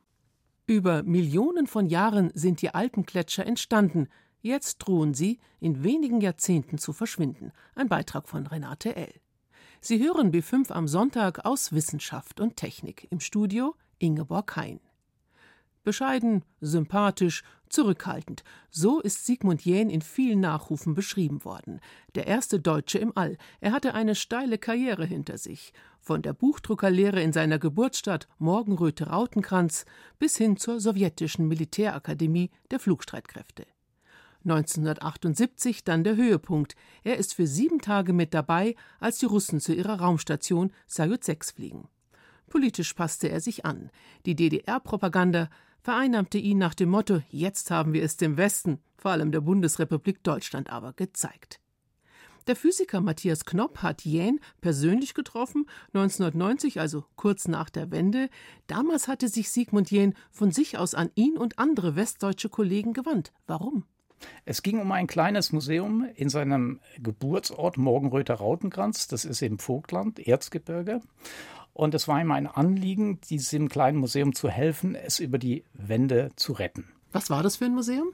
Über 0.68 1.02
Millionen 1.02 1.66
von 1.66 1.88
Jahren 1.88 2.30
sind 2.36 2.62
die 2.62 2.70
Alpengletscher 2.70 3.44
entstanden. 3.44 4.08
Jetzt 4.42 4.78
drohen 4.78 5.16
sie, 5.16 5.40
in 5.60 5.84
wenigen 5.84 6.22
Jahrzehnten 6.22 6.78
zu 6.78 6.94
verschwinden. 6.94 7.52
Ein 7.74 7.90
Beitrag 7.90 8.30
von 8.30 8.46
Renate 8.46 8.96
L. 8.96 9.12
Sie 9.82 9.98
hören 9.98 10.32
B5 10.32 10.72
am 10.74 10.88
Sonntag 10.88 11.44
aus 11.44 11.74
Wissenschaft 11.74 12.40
und 12.40 12.56
Technik. 12.56 13.08
Im 13.10 13.20
Studio 13.20 13.74
Ingeborg 13.98 14.56
Hein. 14.56 14.80
Bescheiden, 15.84 16.44
sympathisch, 16.62 17.44
zurückhaltend. 17.70 18.44
So 18.70 19.00
ist 19.00 19.26
Sigmund 19.26 19.64
Jähn 19.64 19.90
in 19.90 20.02
vielen 20.02 20.40
Nachrufen 20.40 20.94
beschrieben 20.94 21.46
worden. 21.46 21.80
Der 22.16 22.28
erste 22.28 22.60
Deutsche 22.60 22.98
im 22.98 23.16
All. 23.16 23.38
Er 23.62 23.72
hatte 23.72 23.94
eine 23.94 24.16
steile 24.16 24.58
Karriere 24.58 25.06
hinter 25.06 25.38
sich. 25.38 25.74
Von 26.00 26.22
der 26.22 26.34
Buchdruckerlehre 26.34 27.22
in 27.22 27.34
seiner 27.34 27.60
Geburtsstadt 27.60 28.28
Morgenröte-Rautenkranz 28.40 29.86
bis 30.18 30.38
hin 30.38 30.58
zur 30.58 30.80
sowjetischen 30.80 31.48
Militärakademie 31.48 32.50
der 32.72 32.80
Flugstreitkräfte. 32.80 33.66
1978 34.46 35.84
dann 35.84 36.04
der 36.04 36.16
Höhepunkt. 36.16 36.76
Er 37.04 37.18
ist 37.18 37.34
für 37.34 37.46
sieben 37.46 37.80
Tage 37.80 38.14
mit 38.14 38.34
dabei, 38.34 38.76
als 39.00 39.20
die 39.20 39.26
Russen 39.26 39.60
zu 39.60 39.74
ihrer 39.74 40.00
Raumstation 40.00 40.72
Sajut 40.88 41.24
6 41.24 41.52
fliegen. 41.52 41.90
Politisch 42.48 42.94
passte 42.94 43.30
er 43.30 43.42
sich 43.42 43.66
an. 43.66 43.92
Die 44.26 44.36
DDR-Propaganda 44.36 45.50
vereinnahmte 45.82 46.38
ihn 46.38 46.58
nach 46.58 46.74
dem 46.74 46.90
Motto 46.90 47.22
Jetzt 47.30 47.72
haben 47.72 47.94
wir 47.94 48.04
es 48.04 48.18
dem 48.18 48.38
Westen, 48.38 48.80
vor 48.98 49.12
allem 49.12 49.32
der 49.32 49.42
Bundesrepublik 49.42 50.24
Deutschland 50.24 50.70
aber, 50.70 50.94
gezeigt. 50.94 51.60
Der 52.48 52.56
Physiker 52.56 53.00
Matthias 53.00 53.46
Knopp 53.46 53.84
hat 53.84 54.06
Jähn 54.06 54.40
persönlich 54.60 55.14
getroffen, 55.14 55.68
1990, 55.94 56.80
also 56.80 57.06
kurz 57.16 57.48
nach 57.48 57.70
der 57.70 57.92
Wende. 57.92 58.30
Damals 58.66 59.08
hatte 59.08 59.28
sich 59.28 59.52
Sigmund 59.52 59.92
Jähn 59.92 60.16
von 60.32 60.52
sich 60.52 60.78
aus 60.78 60.96
an 60.96 61.12
ihn 61.14 61.38
und 61.38 61.60
andere 61.60 61.96
westdeutsche 61.96 62.50
Kollegen 62.50 62.94
gewandt. 62.94 63.34
Warum? 63.46 63.84
Es 64.46 64.64
ging 64.64 64.80
um 64.80 64.92
ein 64.92 65.08
kleines 65.08 65.52
Museum 65.52 66.08
in 66.16 66.30
seinem 66.30 66.80
Geburtsort 66.98 67.78
Morgenröther 67.78 68.36
Rautenkranz, 68.36 69.08
das 69.08 69.26
ist 69.26 69.42
im 69.42 69.60
Vogtland, 69.60 70.20
Erzgebirge. 70.20 71.02
Und 71.80 71.94
es 71.94 72.10
war 72.10 72.20
ihm 72.20 72.34
ein 72.34 72.46
Anliegen, 72.46 73.22
diesem 73.22 73.70
kleinen 73.70 74.00
Museum 74.00 74.36
zu 74.36 74.50
helfen, 74.50 74.96
es 74.96 75.20
über 75.20 75.38
die 75.38 75.64
Wände 75.72 76.30
zu 76.36 76.52
retten. 76.52 76.90
Was 77.14 77.30
war 77.30 77.42
das 77.42 77.56
für 77.56 77.66
ein 77.66 77.74
Museum? 77.74 78.10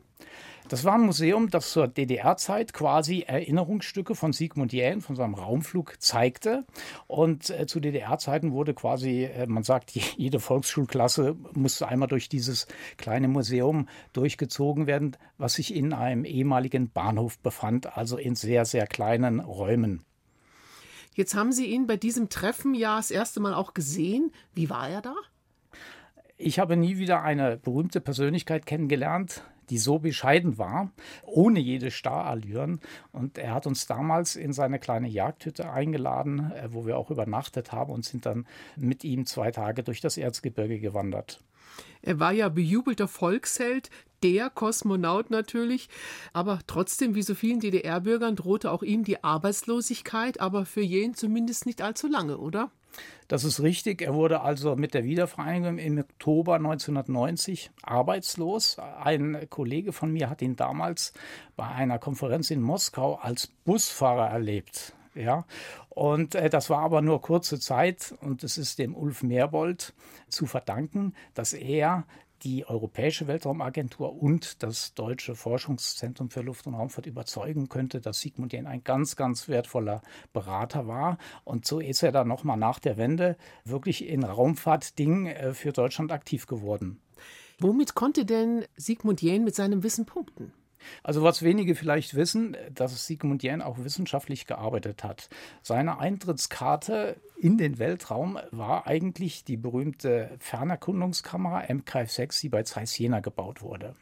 Das 0.69 0.83
war 0.83 0.93
ein 0.93 1.01
Museum, 1.01 1.49
das 1.49 1.71
zur 1.71 1.87
DDR-Zeit 1.87 2.73
quasi 2.73 3.21
Erinnerungsstücke 3.21 4.13
von 4.13 4.33
Sigmund 4.33 4.71
Jähn, 4.71 5.01
von 5.01 5.15
seinem 5.15 5.33
Raumflug 5.33 5.95
zeigte. 5.97 6.63
Und 7.07 7.49
äh, 7.49 7.65
zu 7.65 7.79
DDR-Zeiten 7.79 8.51
wurde 8.51 8.75
quasi, 8.75 9.23
äh, 9.23 9.47
man 9.47 9.63
sagt, 9.63 9.89
jede 10.15 10.39
Volksschulklasse 10.39 11.35
musste 11.53 11.87
einmal 11.87 12.07
durch 12.07 12.29
dieses 12.29 12.67
kleine 12.97 13.27
Museum 13.27 13.87
durchgezogen 14.13 14.85
werden, 14.85 15.17
was 15.39 15.55
sich 15.55 15.73
in 15.73 15.91
einem 15.91 16.23
ehemaligen 16.23 16.91
Bahnhof 16.91 17.39
befand, 17.39 17.97
also 17.97 18.17
in 18.17 18.35
sehr, 18.35 18.65
sehr 18.65 18.85
kleinen 18.85 19.39
Räumen. 19.39 20.05
Jetzt 21.15 21.33
haben 21.33 21.53
Sie 21.53 21.67
ihn 21.67 21.87
bei 21.87 21.95
diesem 21.95 22.27
Treffen 22.27 22.75
ja 22.75 22.97
das 22.97 23.09
erste 23.09 23.39
Mal 23.39 23.53
auch 23.53 23.73
gesehen. 23.73 24.33
Wie 24.53 24.69
war 24.69 24.89
er 24.89 25.01
da? 25.01 25.15
Ich 26.35 26.59
habe 26.59 26.75
nie 26.75 26.97
wieder 26.97 27.23
eine 27.23 27.55
berühmte 27.55 28.01
Persönlichkeit 28.01 28.65
kennengelernt, 28.65 29.41
die 29.69 29.77
so 29.77 29.99
bescheiden 29.99 30.57
war, 30.57 30.91
ohne 31.23 31.61
jede 31.61 31.89
Starallüren. 31.89 32.81
Und 33.13 33.37
er 33.37 33.53
hat 33.53 33.65
uns 33.65 33.87
damals 33.87 34.35
in 34.35 34.51
seine 34.51 34.77
kleine 34.77 35.07
Jagdhütte 35.07 35.71
eingeladen, 35.71 36.51
äh, 36.51 36.67
wo 36.73 36.85
wir 36.85 36.97
auch 36.97 37.09
übernachtet 37.09 37.71
haben 37.71 37.93
und 37.93 38.03
sind 38.03 38.25
dann 38.25 38.45
mit 38.75 39.05
ihm 39.05 39.25
zwei 39.25 39.51
Tage 39.51 39.83
durch 39.83 40.01
das 40.01 40.17
Erzgebirge 40.17 40.79
gewandert. 40.79 41.39
Er 42.01 42.19
war 42.19 42.33
ja 42.33 42.49
bejubelter 42.49 43.07
Volksheld, 43.07 43.89
der 44.25 44.49
Kosmonaut 44.49 45.29
natürlich, 45.29 45.87
aber 46.33 46.59
trotzdem, 46.65 47.13
wie 47.13 47.21
so 47.21 47.35
vielen 47.35 47.59
DDR-Bürgern, 47.59 48.35
drohte 48.35 48.71
auch 48.71 48.81
ihm 48.81 49.03
die 49.03 49.23
Arbeitslosigkeit, 49.23 50.39
aber 50.41 50.65
für 50.65 50.81
jeden 50.81 51.13
zumindest 51.13 51.67
nicht 51.67 51.83
allzu 51.83 52.07
lange, 52.07 52.39
oder? 52.39 52.71
Das 53.27 53.43
ist 53.43 53.61
richtig. 53.61 54.01
Er 54.01 54.15
wurde 54.15 54.41
also 54.41 54.75
mit 54.75 54.95
der 54.95 55.03
Wiedervereinigung 55.03 55.77
im 55.77 55.99
Oktober 55.99 56.55
1990 56.55 57.69
arbeitslos. 57.83 58.79
Ein 58.79 59.45
Kollege 59.49 59.93
von 59.93 60.11
mir 60.11 60.27
hat 60.27 60.41
ihn 60.41 60.55
damals 60.55 61.13
bei 61.55 61.67
einer 61.67 61.99
Konferenz 61.99 62.49
in 62.49 62.61
Moskau 62.61 63.15
als 63.15 63.47
Busfahrer 63.63 64.29
erlebt. 64.29 64.93
Ja, 65.13 65.45
und 65.89 66.35
äh, 66.35 66.49
das 66.49 66.69
war 66.69 66.79
aber 66.79 67.01
nur 67.01 67.21
kurze 67.21 67.57
Zeit 67.59 68.13
und 68.19 68.43
es 68.43 68.57
ist 68.57 68.79
dem 68.79 68.93
Ulf 68.95 69.23
Merbold 69.23 69.93
zu 70.27 70.45
verdanken, 70.45 71.13
dass 71.33 71.53
er 71.53 72.05
die 72.45 72.65
Europäische 72.67 73.27
Weltraumagentur 73.27 74.21
und 74.21 74.61
das 74.61 74.93
Deutsche 74.93 75.35
Forschungszentrum 75.35 76.29
für 76.29 76.41
Luft- 76.41 76.67
und 76.67 76.75
Raumfahrt 76.75 77.07
überzeugen 77.07 77.69
könnte, 77.69 77.99
dass 77.99 78.21
Sigmund 78.21 78.53
Jähn 78.53 78.67
ein 78.67 78.83
ganz, 78.83 79.15
ganz 79.15 79.49
wertvoller 79.49 80.03
Berater 80.31 80.87
war. 80.87 81.17
Und 81.43 81.65
so 81.65 81.79
ist 81.79 82.03
er 82.03 82.11
dann 82.11 82.27
nochmal 82.27 82.57
nach 82.57 82.77
der 82.77 82.97
Wende 82.97 83.35
wirklich 83.63 84.07
in 84.07 84.23
Raumfahrtdingen 84.23 85.25
äh, 85.25 85.53
für 85.53 85.73
Deutschland 85.73 86.11
aktiv 86.11 86.45
geworden. 86.45 87.01
Womit 87.59 87.95
konnte 87.95 88.25
denn 88.25 88.65
Sigmund 88.77 89.21
Jähn 89.23 89.43
mit 89.43 89.55
seinem 89.55 89.81
Wissen 89.81 90.05
punkten? 90.05 90.53
Also 91.03 91.23
was 91.23 91.41
wenige 91.41 91.75
vielleicht 91.75 92.15
wissen, 92.15 92.55
dass 92.73 93.07
Sigmund 93.07 93.43
Jähn 93.43 93.61
auch 93.61 93.77
wissenschaftlich 93.79 94.47
gearbeitet 94.47 95.03
hat. 95.03 95.29
Seine 95.61 95.99
Eintrittskarte 95.99 97.17
in 97.37 97.57
den 97.57 97.79
Weltraum 97.79 98.39
war 98.51 98.87
eigentlich 98.87 99.43
die 99.43 99.57
berühmte 99.57 100.31
Fernerkundungskamera 100.39 101.61
MK6, 101.61 102.41
die 102.41 102.49
bei 102.49 102.63
Zeiss 102.63 102.97
Jena 102.97 103.19
gebaut 103.19 103.61
wurde. 103.61 103.95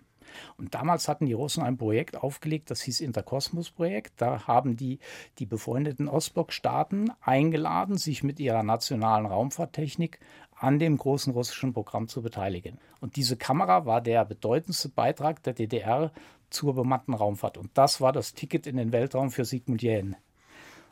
Und 0.57 0.73
damals 0.75 1.07
hatten 1.07 1.25
die 1.25 1.33
Russen 1.33 1.63
ein 1.63 1.77
Projekt 1.77 2.17
aufgelegt, 2.17 2.71
das 2.71 2.81
hieß 2.81 3.01
Interkosmos-Projekt. 3.01 4.13
Da 4.17 4.47
haben 4.47 4.75
die 4.75 4.99
die 5.39 5.45
befreundeten 5.45 6.07
Ostblock-Staaten 6.07 7.11
eingeladen, 7.21 7.97
sich 7.97 8.23
mit 8.23 8.39
ihrer 8.39 8.63
nationalen 8.63 9.25
Raumfahrttechnik 9.25 10.19
an 10.55 10.79
dem 10.79 10.97
großen 10.97 11.33
russischen 11.33 11.73
Programm 11.73 12.07
zu 12.07 12.21
beteiligen. 12.21 12.79
Und 13.01 13.15
diese 13.15 13.37
Kamera 13.37 13.85
war 13.85 14.01
der 14.01 14.23
bedeutendste 14.25 14.89
Beitrag 14.89 15.43
der 15.43 15.53
DDR 15.53 16.11
zur 16.53 16.75
bemannten 16.75 17.13
Raumfahrt. 17.13 17.57
Und 17.57 17.71
das 17.73 18.01
war 18.01 18.11
das 18.11 18.33
Ticket 18.33 18.67
in 18.67 18.77
den 18.77 18.91
Weltraum 18.91 19.31
für 19.31 19.45
Sigmund 19.45 19.81
Jähn. 19.81 20.15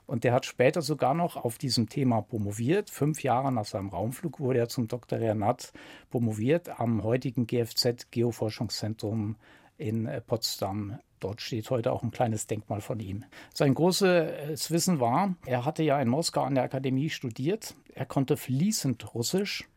Und 0.07 0.25
der 0.25 0.33
hat 0.33 0.45
später 0.45 0.81
sogar 0.81 1.13
noch 1.13 1.37
auf 1.37 1.57
diesem 1.57 1.87
Thema 1.87 2.21
promoviert. 2.21 2.89
Fünf 2.89 3.23
Jahre 3.23 3.51
nach 3.51 3.65
seinem 3.65 3.89
Raumflug 3.89 4.41
wurde 4.41 4.59
er 4.59 4.67
zum 4.67 4.89
Doktorandnat 4.89 5.71
promoviert 6.09 6.79
am 6.81 7.03
heutigen 7.03 7.47
GFZ 7.47 8.11
Geoforschungszentrum 8.11 9.37
in 9.77 10.07
äh, 10.07 10.19
Potsdam. 10.19 10.99
Dort 11.21 11.41
steht 11.41 11.69
heute 11.69 11.93
auch 11.93 12.03
ein 12.03 12.11
kleines 12.11 12.47
Denkmal 12.47 12.81
von 12.81 12.99
ihm. 12.99 13.23
Sein 13.53 13.73
großes 13.73 14.71
Wissen 14.71 14.99
war, 14.99 15.35
er 15.45 15.65
hatte 15.65 15.83
ja 15.83 16.01
in 16.01 16.09
Moskau 16.09 16.41
an 16.41 16.55
der 16.55 16.63
Akademie 16.63 17.09
studiert. 17.09 17.75
Er 17.93 18.05
konnte 18.05 18.37
fließend 18.37 19.13
Russisch 19.13 19.69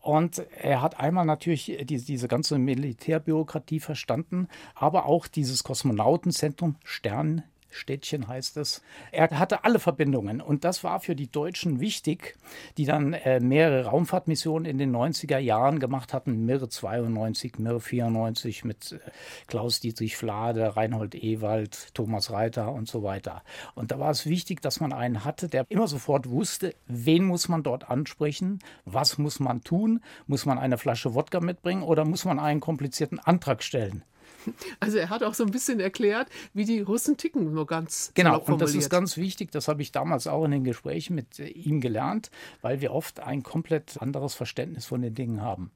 und 0.00 0.38
er 0.60 0.80
hat 0.80 1.00
einmal 1.00 1.24
natürlich 1.24 1.76
die, 1.82 1.98
diese 1.98 2.28
ganze 2.28 2.58
Militärbürokratie 2.58 3.80
verstanden, 3.80 4.48
aber 4.74 5.06
auch 5.06 5.26
dieses 5.26 5.64
Kosmonautenzentrum 5.64 6.76
Stern 6.84 7.42
Städtchen 7.70 8.28
heißt 8.28 8.56
es. 8.56 8.82
Er 9.12 9.30
hatte 9.38 9.64
alle 9.64 9.78
Verbindungen 9.78 10.40
und 10.40 10.64
das 10.64 10.84
war 10.84 11.00
für 11.00 11.14
die 11.14 11.30
Deutschen 11.30 11.80
wichtig, 11.80 12.36
die 12.76 12.84
dann 12.84 13.12
äh, 13.12 13.40
mehrere 13.40 13.86
Raumfahrtmissionen 13.86 14.64
in 14.64 14.78
den 14.78 14.94
90er 14.94 15.38
Jahren 15.38 15.78
gemacht 15.78 16.12
hatten. 16.12 16.46
Mir 16.46 16.68
92, 16.68 17.58
Mir 17.58 17.80
94 17.80 18.64
mit 18.64 18.92
äh, 18.92 18.98
Klaus-Dietrich 19.46 20.16
Flade, 20.16 20.76
Reinhold 20.76 21.14
Ewald, 21.14 21.94
Thomas 21.94 22.30
Reiter 22.30 22.72
und 22.72 22.88
so 22.88 23.02
weiter. 23.02 23.42
Und 23.74 23.90
da 23.90 23.98
war 23.98 24.10
es 24.10 24.26
wichtig, 24.26 24.60
dass 24.62 24.80
man 24.80 24.92
einen 24.92 25.24
hatte, 25.24 25.48
der 25.48 25.66
immer 25.68 25.88
sofort 25.88 26.30
wusste, 26.30 26.74
wen 26.86 27.24
muss 27.24 27.48
man 27.48 27.62
dort 27.62 27.90
ansprechen, 27.90 28.60
was 28.84 29.18
muss 29.18 29.40
man 29.40 29.62
tun, 29.62 30.00
muss 30.26 30.46
man 30.46 30.58
eine 30.58 30.78
Flasche 30.78 31.14
Wodka 31.14 31.40
mitbringen 31.40 31.82
oder 31.82 32.04
muss 32.04 32.24
man 32.24 32.38
einen 32.38 32.60
komplizierten 32.60 33.18
Antrag 33.18 33.62
stellen. 33.62 34.02
Also 34.80 34.98
er 34.98 35.10
hat 35.10 35.22
auch 35.22 35.34
so 35.34 35.44
ein 35.44 35.50
bisschen 35.50 35.80
erklärt, 35.80 36.28
wie 36.54 36.64
die 36.64 36.80
Russen 36.80 37.16
ticken, 37.16 37.52
nur 37.52 37.66
ganz 37.66 38.12
Genau, 38.14 38.40
und 38.40 38.60
das 38.60 38.74
ist 38.74 38.90
ganz 38.90 39.16
wichtig, 39.16 39.50
das 39.50 39.68
habe 39.68 39.82
ich 39.82 39.92
damals 39.92 40.26
auch 40.26 40.44
in 40.44 40.50
den 40.50 40.64
Gesprächen 40.64 41.14
mit 41.14 41.38
äh, 41.38 41.48
ihm 41.48 41.80
gelernt, 41.80 42.30
weil 42.62 42.80
wir 42.80 42.92
oft 42.92 43.20
ein 43.20 43.42
komplett 43.42 44.00
anderes 44.00 44.34
Verständnis 44.34 44.86
von 44.86 45.02
den 45.02 45.14
Dingen 45.14 45.40
haben. 45.40 45.70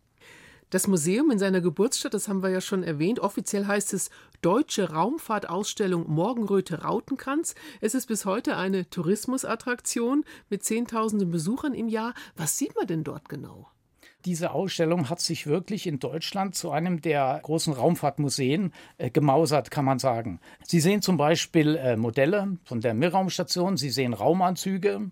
Das 0.73 0.87
Museum 0.87 1.31
in 1.31 1.38
seiner 1.38 1.61
Geburtsstadt, 1.61 2.14
das 2.14 2.28
haben 2.28 2.42
wir 2.42 2.49
ja 2.49 2.62
schon 2.62 2.83
erwähnt, 2.83 3.21
offiziell 3.21 3.66
heißt 3.66 3.92
es 3.92 4.09
Deutsche 4.40 4.90
Raumfahrtausstellung 4.90 6.09
Morgenröte 6.09 6.81
Rautenkranz. 6.81 7.54
Es 7.83 7.95
ist 7.95 8.07
bis 8.07 8.25
heute 8.25 8.57
eine 8.57 8.88
Tourismusattraktion 8.88 10.25
mit 10.49 10.64
Zehntausenden 10.64 11.31
Besuchern 11.31 11.75
im 11.75 11.88
Jahr. 11.88 12.14
Was 12.37 12.57
sieht 12.57 12.75
man 12.75 12.87
denn 12.87 13.04
dort 13.04 13.28
genau? 13.28 13.69
Diese 14.24 14.52
Ausstellung 14.52 15.10
hat 15.10 15.20
sich 15.20 15.46
wirklich 15.46 15.86
in 15.86 15.98
Deutschland 15.98 16.54
zu 16.54 16.70
einem 16.70 17.00
der 17.00 17.40
großen 17.42 17.72
Raumfahrtmuseen 17.72 18.72
äh, 18.98 19.10
gemausert, 19.10 19.70
kann 19.70 19.84
man 19.84 19.98
sagen. 19.98 20.38
Sie 20.64 20.78
sehen 20.78 21.02
zum 21.02 21.16
Beispiel 21.16 21.76
äh, 21.76 21.96
Modelle 21.96 22.58
von 22.64 22.80
der 22.80 22.94
Mir-Raumstation, 22.94 23.76
Sie 23.76 23.90
sehen 23.90 24.14
Raumanzüge, 24.14 25.10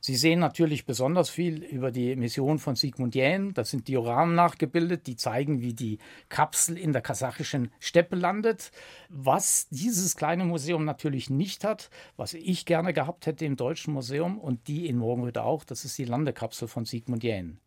Sie 0.00 0.16
sehen 0.16 0.38
natürlich 0.38 0.84
besonders 0.84 1.30
viel 1.30 1.62
über 1.64 1.90
die 1.90 2.14
Mission 2.14 2.58
von 2.58 2.76
Sigmund 2.76 3.14
Jähn. 3.14 3.54
Das 3.54 3.70
sind 3.70 3.88
Dioramen 3.88 4.34
nachgebildet, 4.34 5.06
die 5.06 5.16
zeigen, 5.16 5.62
wie 5.62 5.72
die 5.72 5.98
Kapsel 6.28 6.76
in 6.76 6.92
der 6.92 7.00
kasachischen 7.00 7.70
Steppe 7.80 8.14
landet. 8.14 8.70
Was 9.08 9.66
dieses 9.70 10.14
kleine 10.14 10.44
Museum 10.44 10.84
natürlich 10.84 11.30
nicht 11.30 11.64
hat, 11.64 11.88
was 12.18 12.34
ich 12.34 12.66
gerne 12.66 12.92
gehabt 12.92 13.26
hätte 13.26 13.46
im 13.46 13.56
Deutschen 13.56 13.94
Museum 13.94 14.38
und 14.38 14.68
die 14.68 14.86
in 14.86 14.98
Morgenröth 14.98 15.38
auch, 15.38 15.64
das 15.64 15.86
ist 15.86 15.96
die 15.96 16.04
Landekapsel 16.04 16.68
von 16.68 16.84
Sigmund 16.84 17.24
Jähn. 17.24 17.58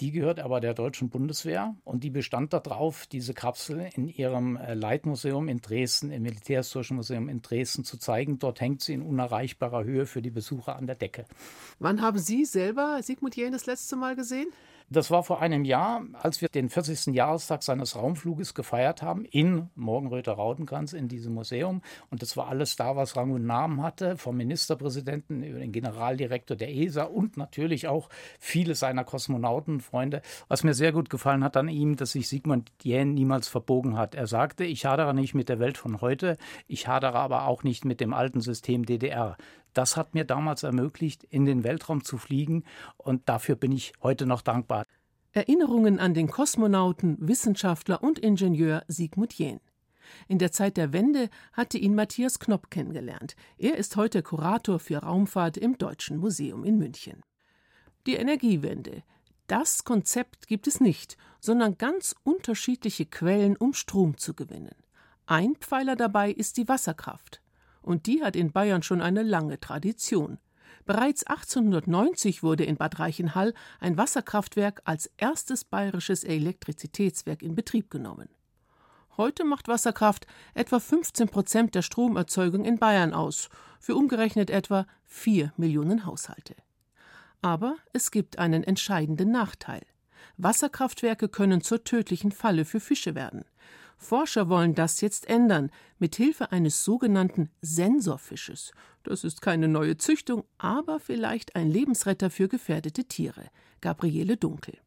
Die 0.00 0.12
gehört 0.12 0.38
aber 0.38 0.60
der 0.60 0.74
deutschen 0.74 1.08
Bundeswehr 1.08 1.74
und 1.84 2.04
die 2.04 2.10
bestand 2.10 2.52
darauf, 2.52 3.06
diese 3.06 3.34
Kapsel 3.34 3.88
in 3.94 4.08
ihrem 4.08 4.56
äh, 4.56 4.74
Leitmuseum 4.74 5.48
in 5.48 5.60
Dresden, 5.60 6.12
im 6.12 6.22
Militärhistorischen 6.22 6.96
Museum 6.96 7.28
in 7.28 7.42
Dresden 7.42 7.82
zu 7.82 7.98
zeigen. 7.98 8.38
Dort 8.38 8.60
hängt 8.60 8.80
sie 8.80 8.94
in 8.94 9.02
unerreichbarer 9.02 9.82
Höhe 9.82 10.06
für 10.06 10.22
die 10.22 10.30
Besucher 10.30 10.76
an 10.76 10.86
der 10.86 10.94
Decke. 10.94 11.24
Wann 11.80 12.00
haben 12.00 12.18
Sie 12.18 12.44
selber 12.44 13.00
Sigmund 13.02 13.34
Jähn 13.34 13.52
das 13.52 13.66
letzte 13.66 13.96
Mal 13.96 14.14
gesehen? 14.14 14.48
Das 14.90 15.10
war 15.10 15.22
vor 15.22 15.42
einem 15.42 15.66
Jahr, 15.66 16.02
als 16.14 16.40
wir 16.40 16.48
den 16.48 16.70
40. 16.70 17.14
Jahrestag 17.14 17.62
seines 17.62 17.94
Raumfluges 17.94 18.54
gefeiert 18.54 19.02
haben, 19.02 19.26
in 19.26 19.68
Morgenröther 19.74 20.32
Rautenkranz, 20.32 20.94
in 20.94 21.08
diesem 21.08 21.34
Museum. 21.34 21.82
Und 22.10 22.22
das 22.22 22.38
war 22.38 22.48
alles 22.48 22.76
da, 22.76 22.96
was 22.96 23.14
Rang 23.14 23.32
und 23.32 23.44
Namen 23.44 23.82
hatte, 23.82 24.16
vom 24.16 24.38
Ministerpräsidenten 24.38 25.42
über 25.42 25.58
den 25.58 25.72
Generaldirektor 25.72 26.56
der 26.56 26.74
ESA 26.74 27.04
und 27.04 27.36
natürlich 27.36 27.86
auch 27.86 28.08
viele 28.38 28.74
seiner 28.74 29.04
Kosmonautenfreunde. 29.04 30.22
Was 30.48 30.64
mir 30.64 30.72
sehr 30.72 30.92
gut 30.92 31.10
gefallen 31.10 31.44
hat 31.44 31.58
an 31.58 31.68
ihm, 31.68 31.96
dass 31.96 32.12
sich 32.12 32.26
Sigmund 32.26 32.72
Jähn 32.82 33.12
niemals 33.12 33.46
verbogen 33.46 33.98
hat. 33.98 34.14
Er 34.14 34.26
sagte, 34.26 34.64
ich 34.64 34.86
hadere 34.86 35.12
nicht 35.12 35.34
mit 35.34 35.50
der 35.50 35.58
Welt 35.58 35.76
von 35.76 36.00
heute, 36.00 36.38
ich 36.66 36.88
hadere 36.88 37.18
aber 37.18 37.46
auch 37.46 37.62
nicht 37.62 37.84
mit 37.84 38.00
dem 38.00 38.14
alten 38.14 38.40
System 38.40 38.86
DDR. 38.86 39.36
Das 39.78 39.96
hat 39.96 40.12
mir 40.12 40.24
damals 40.24 40.64
ermöglicht, 40.64 41.22
in 41.22 41.44
den 41.44 41.62
Weltraum 41.62 42.02
zu 42.02 42.18
fliegen 42.18 42.64
und 42.96 43.28
dafür 43.28 43.54
bin 43.54 43.70
ich 43.70 43.92
heute 44.02 44.26
noch 44.26 44.42
dankbar. 44.42 44.84
Erinnerungen 45.30 46.00
an 46.00 46.14
den 46.14 46.26
Kosmonauten, 46.26 47.16
Wissenschaftler 47.20 48.02
und 48.02 48.18
Ingenieur 48.18 48.82
Sigmund 48.88 49.34
Jähn. 49.34 49.60
In 50.26 50.38
der 50.38 50.50
Zeit 50.50 50.78
der 50.78 50.92
Wende 50.92 51.30
hatte 51.52 51.78
ihn 51.78 51.94
Matthias 51.94 52.40
Knopp 52.40 52.72
kennengelernt. 52.72 53.36
Er 53.56 53.76
ist 53.76 53.94
heute 53.94 54.24
Kurator 54.24 54.80
für 54.80 54.98
Raumfahrt 54.98 55.56
im 55.56 55.78
Deutschen 55.78 56.16
Museum 56.16 56.64
in 56.64 56.76
München. 56.76 57.22
Die 58.08 58.16
Energiewende. 58.16 59.04
Das 59.46 59.84
Konzept 59.84 60.48
gibt 60.48 60.66
es 60.66 60.80
nicht, 60.80 61.16
sondern 61.38 61.78
ganz 61.78 62.16
unterschiedliche 62.24 63.06
Quellen, 63.06 63.56
um 63.56 63.74
Strom 63.74 64.16
zu 64.16 64.34
gewinnen. 64.34 64.74
Ein 65.26 65.54
Pfeiler 65.54 65.94
dabei 65.94 66.32
ist 66.32 66.56
die 66.56 66.66
Wasserkraft 66.66 67.42
und 67.88 68.06
die 68.06 68.22
hat 68.22 68.36
in 68.36 68.52
Bayern 68.52 68.82
schon 68.82 69.00
eine 69.00 69.22
lange 69.22 69.58
Tradition. 69.58 70.38
Bereits 70.84 71.24
1890 71.24 72.42
wurde 72.42 72.64
in 72.64 72.76
Bad 72.76 72.98
Reichenhall 72.98 73.54
ein 73.80 73.96
Wasserkraftwerk 73.96 74.82
als 74.84 75.10
erstes 75.16 75.64
bayerisches 75.64 76.22
Elektrizitätswerk 76.22 77.42
in 77.42 77.54
Betrieb 77.54 77.90
genommen. 77.90 78.28
Heute 79.16 79.44
macht 79.44 79.68
Wasserkraft 79.68 80.26
etwa 80.54 80.78
15 80.78 81.28
Prozent 81.28 81.74
der 81.74 81.82
Stromerzeugung 81.82 82.64
in 82.64 82.78
Bayern 82.78 83.12
aus, 83.12 83.48
für 83.80 83.96
umgerechnet 83.96 84.50
etwa 84.50 84.86
4 85.06 85.54
Millionen 85.56 86.04
Haushalte. 86.04 86.56
Aber 87.40 87.76
es 87.92 88.10
gibt 88.10 88.38
einen 88.38 88.64
entscheidenden 88.64 89.30
Nachteil. 89.30 89.82
Wasserkraftwerke 90.36 91.28
können 91.28 91.62
zur 91.62 91.84
tödlichen 91.84 92.32
Falle 92.32 92.64
für 92.64 92.80
Fische 92.80 93.14
werden. 93.14 93.44
Forscher 93.98 94.48
wollen 94.48 94.74
das 94.74 95.00
jetzt 95.00 95.28
ändern, 95.28 95.70
mit 95.98 96.16
Hilfe 96.16 96.52
eines 96.52 96.84
sogenannten 96.84 97.50
Sensorfisches. 97.60 98.72
Das 99.02 99.24
ist 99.24 99.42
keine 99.42 99.68
neue 99.68 99.96
Züchtung, 99.98 100.44
aber 100.56 101.00
vielleicht 101.00 101.56
ein 101.56 101.68
Lebensretter 101.68 102.30
für 102.30 102.48
gefährdete 102.48 103.04
Tiere. 103.04 103.46
Gabriele 103.80 104.36
Dunkel. 104.36 104.78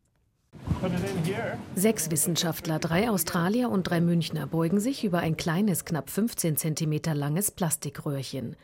Sechs 1.75 2.09
Wissenschaftler, 2.11 2.79
drei 2.79 3.09
Australier 3.09 3.69
und 3.69 3.83
drei 3.83 4.01
Münchner 4.01 4.47
beugen 4.47 4.79
sich 4.79 5.03
über 5.03 5.19
ein 5.19 5.37
kleines, 5.37 5.85
knapp 5.85 6.09
15 6.09 6.57
cm 6.57 7.01
langes 7.13 7.51
Plastikröhrchen. 7.51 8.55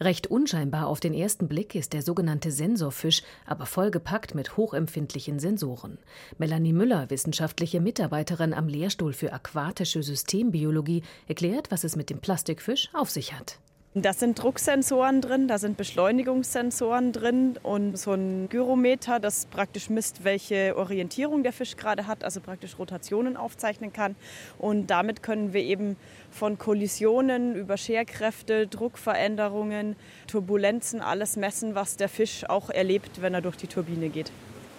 Recht 0.00 0.26
unscheinbar 0.26 0.86
auf 0.86 1.00
den 1.00 1.14
ersten 1.14 1.48
Blick 1.48 1.74
ist 1.74 1.92
der 1.92 2.02
sogenannte 2.02 2.50
Sensorfisch, 2.50 3.22
aber 3.46 3.66
vollgepackt 3.66 4.34
mit 4.34 4.56
hochempfindlichen 4.56 5.38
Sensoren. 5.38 5.98
Melanie 6.38 6.72
Müller, 6.72 7.10
wissenschaftliche 7.10 7.80
Mitarbeiterin 7.80 8.54
am 8.54 8.68
Lehrstuhl 8.68 9.12
für 9.12 9.32
aquatische 9.32 10.02
Systembiologie, 10.02 11.02
erklärt, 11.28 11.70
was 11.70 11.84
es 11.84 11.96
mit 11.96 12.10
dem 12.10 12.20
Plastikfisch 12.20 12.88
auf 12.92 13.10
sich 13.10 13.32
hat. 13.32 13.58
Da 13.96 14.12
sind 14.12 14.42
Drucksensoren 14.42 15.20
drin, 15.20 15.46
da 15.46 15.56
sind 15.56 15.76
Beschleunigungssensoren 15.76 17.12
drin 17.12 17.60
und 17.62 17.96
so 17.96 18.10
ein 18.14 18.48
Gyrometer, 18.48 19.20
das 19.20 19.46
praktisch 19.46 19.88
misst, 19.88 20.24
welche 20.24 20.76
Orientierung 20.76 21.44
der 21.44 21.52
Fisch 21.52 21.76
gerade 21.76 22.08
hat, 22.08 22.24
also 22.24 22.40
praktisch 22.40 22.76
Rotationen 22.76 23.36
aufzeichnen 23.36 23.92
kann. 23.92 24.16
Und 24.58 24.88
damit 24.88 25.22
können 25.22 25.52
wir 25.52 25.62
eben 25.62 25.96
von 26.32 26.58
Kollisionen 26.58 27.54
über 27.54 27.76
Scherkräfte, 27.76 28.66
Druckveränderungen, 28.66 29.94
Turbulenzen 30.26 31.00
alles 31.00 31.36
messen, 31.36 31.76
was 31.76 31.96
der 31.96 32.08
Fisch 32.08 32.50
auch 32.50 32.70
erlebt, 32.70 33.22
wenn 33.22 33.32
er 33.32 33.42
durch 33.42 33.56
die 33.56 33.68
Turbine 33.68 34.08
geht. 34.08 34.32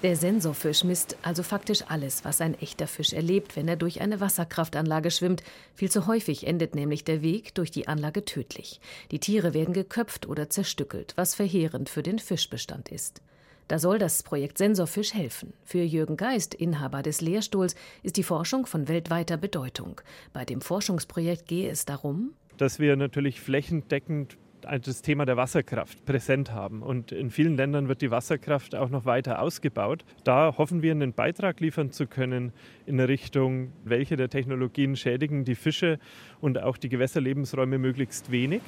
Der 0.05 0.15
Sensorfisch 0.15 0.83
misst 0.83 1.17
also 1.23 1.41
faktisch 1.41 1.83
alles, 1.87 2.23
was 2.23 2.39
ein 2.39 2.53
echter 2.59 2.85
Fisch 2.85 3.11
erlebt, 3.11 3.55
wenn 3.55 3.67
er 3.67 3.75
durch 3.75 4.01
eine 4.01 4.19
Wasserkraftanlage 4.19 5.09
schwimmt. 5.09 5.41
Viel 5.73 5.89
zu 5.89 6.05
häufig 6.05 6.45
endet 6.45 6.75
nämlich 6.75 7.03
der 7.05 7.23
Weg 7.23 7.55
durch 7.55 7.71
die 7.71 7.87
Anlage 7.87 8.23
tödlich. 8.23 8.79
Die 9.09 9.19
Tiere 9.19 9.55
werden 9.55 9.73
geköpft 9.73 10.27
oder 10.27 10.47
zerstückelt, 10.47 11.13
was 11.15 11.33
verheerend 11.33 11.89
für 11.89 12.03
den 12.03 12.19
Fischbestand 12.19 12.89
ist. 12.89 13.23
Da 13.67 13.79
soll 13.79 13.97
das 13.97 14.21
Projekt 14.21 14.59
Sensorfisch 14.59 15.15
helfen. 15.15 15.53
Für 15.63 15.81
Jürgen 15.81 16.17
Geist, 16.17 16.53
Inhaber 16.53 17.01
des 17.01 17.21
Lehrstuhls, 17.21 17.73
ist 18.03 18.17
die 18.17 18.21
Forschung 18.21 18.67
von 18.67 18.87
weltweiter 18.87 19.37
Bedeutung. 19.37 20.01
Bei 20.33 20.45
dem 20.45 20.61
Forschungsprojekt 20.61 21.47
gehe 21.47 21.71
es 21.71 21.83
darum, 21.85 22.35
dass 22.57 22.77
wir 22.77 22.95
natürlich 22.95 23.41
flächendeckend 23.41 24.37
das 24.65 25.01
Thema 25.01 25.25
der 25.25 25.37
Wasserkraft 25.37 26.05
präsent 26.05 26.51
haben. 26.51 26.81
Und 26.81 27.11
in 27.11 27.29
vielen 27.29 27.55
Ländern 27.55 27.87
wird 27.87 28.01
die 28.01 28.11
Wasserkraft 28.11 28.75
auch 28.75 28.89
noch 28.89 29.05
weiter 29.05 29.41
ausgebaut. 29.41 30.03
Da 30.23 30.57
hoffen 30.57 30.81
wir, 30.81 30.91
einen 30.91 31.13
Beitrag 31.13 31.59
liefern 31.59 31.91
zu 31.91 32.07
können 32.07 32.51
in 32.85 32.99
Richtung, 32.99 33.71
welche 33.83 34.15
der 34.15 34.29
Technologien 34.29 34.95
schädigen 34.95 35.45
die 35.45 35.55
Fische 35.55 35.99
und 36.41 36.61
auch 36.61 36.77
die 36.77 36.89
Gewässerlebensräume 36.89 37.77
möglichst 37.77 38.31
wenig. 38.31 38.61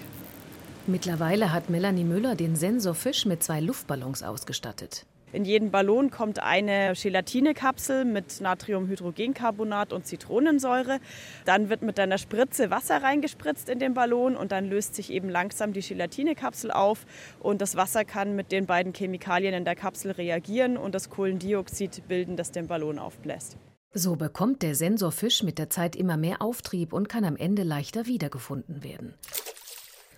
Mittlerweile 0.88 1.52
hat 1.52 1.70
Melanie 1.70 2.06
Müller 2.06 2.36
den 2.36 2.56
Sensorfisch 2.56 3.26
mit 3.26 3.44
zwei 3.44 3.60
Luftballons 3.60 4.24
ausgestattet. 4.24 5.06
In 5.38 5.46
jeden 5.46 5.70
Ballon 5.70 6.10
kommt 6.10 6.42
eine 6.42 6.94
Gelatinekapsel 7.00 8.06
mit 8.06 8.42
Natriumhydrogencarbonat 8.42 9.94
und 9.94 10.08
Zitronensäure. 10.08 11.00
Dann 11.46 11.70
wird 11.70 11.84
mit 11.84 12.00
einer 12.00 12.18
Spritze 12.18 12.72
Wasser 12.72 13.04
reingespritzt 13.04 13.70
in 13.70 13.78
den 13.78 13.94
Ballon 13.94 14.36
und 14.36 14.52
dann 14.52 14.68
löst 14.68 14.96
sich 14.96 15.14
eben 15.14 15.30
langsam 15.30 15.74
die 15.74 15.82
Gelatinekapsel 15.82 16.72
auf 16.72 17.06
und 17.40 17.62
das 17.62 17.76
Wasser 17.76 18.04
kann 18.04 18.36
mit 18.36 18.52
den 18.52 18.66
beiden 18.66 18.94
Chemikalien 18.94 19.54
in 19.54 19.64
der 19.64 19.76
Kapsel 19.76 20.10
reagieren 20.10 20.76
und 20.76 20.96
das 20.96 21.12
Kohlendioxid 21.12 22.08
bilden, 22.08 22.36
das 22.36 22.52
den 22.52 22.66
Ballon 22.66 22.98
aufbläst. 22.98 23.58
So 23.94 24.16
bekommt 24.16 24.64
der 24.64 24.74
Sensorfisch 24.74 25.44
mit 25.44 25.60
der 25.60 25.70
Zeit 25.70 25.96
immer 25.96 26.18
mehr 26.18 26.42
Auftrieb 26.42 26.94
und 26.94 27.10
kann 27.10 27.24
am 27.24 27.36
Ende 27.36 27.62
leichter 27.62 28.08
wiedergefunden 28.08 28.84
werden. 28.84 29.14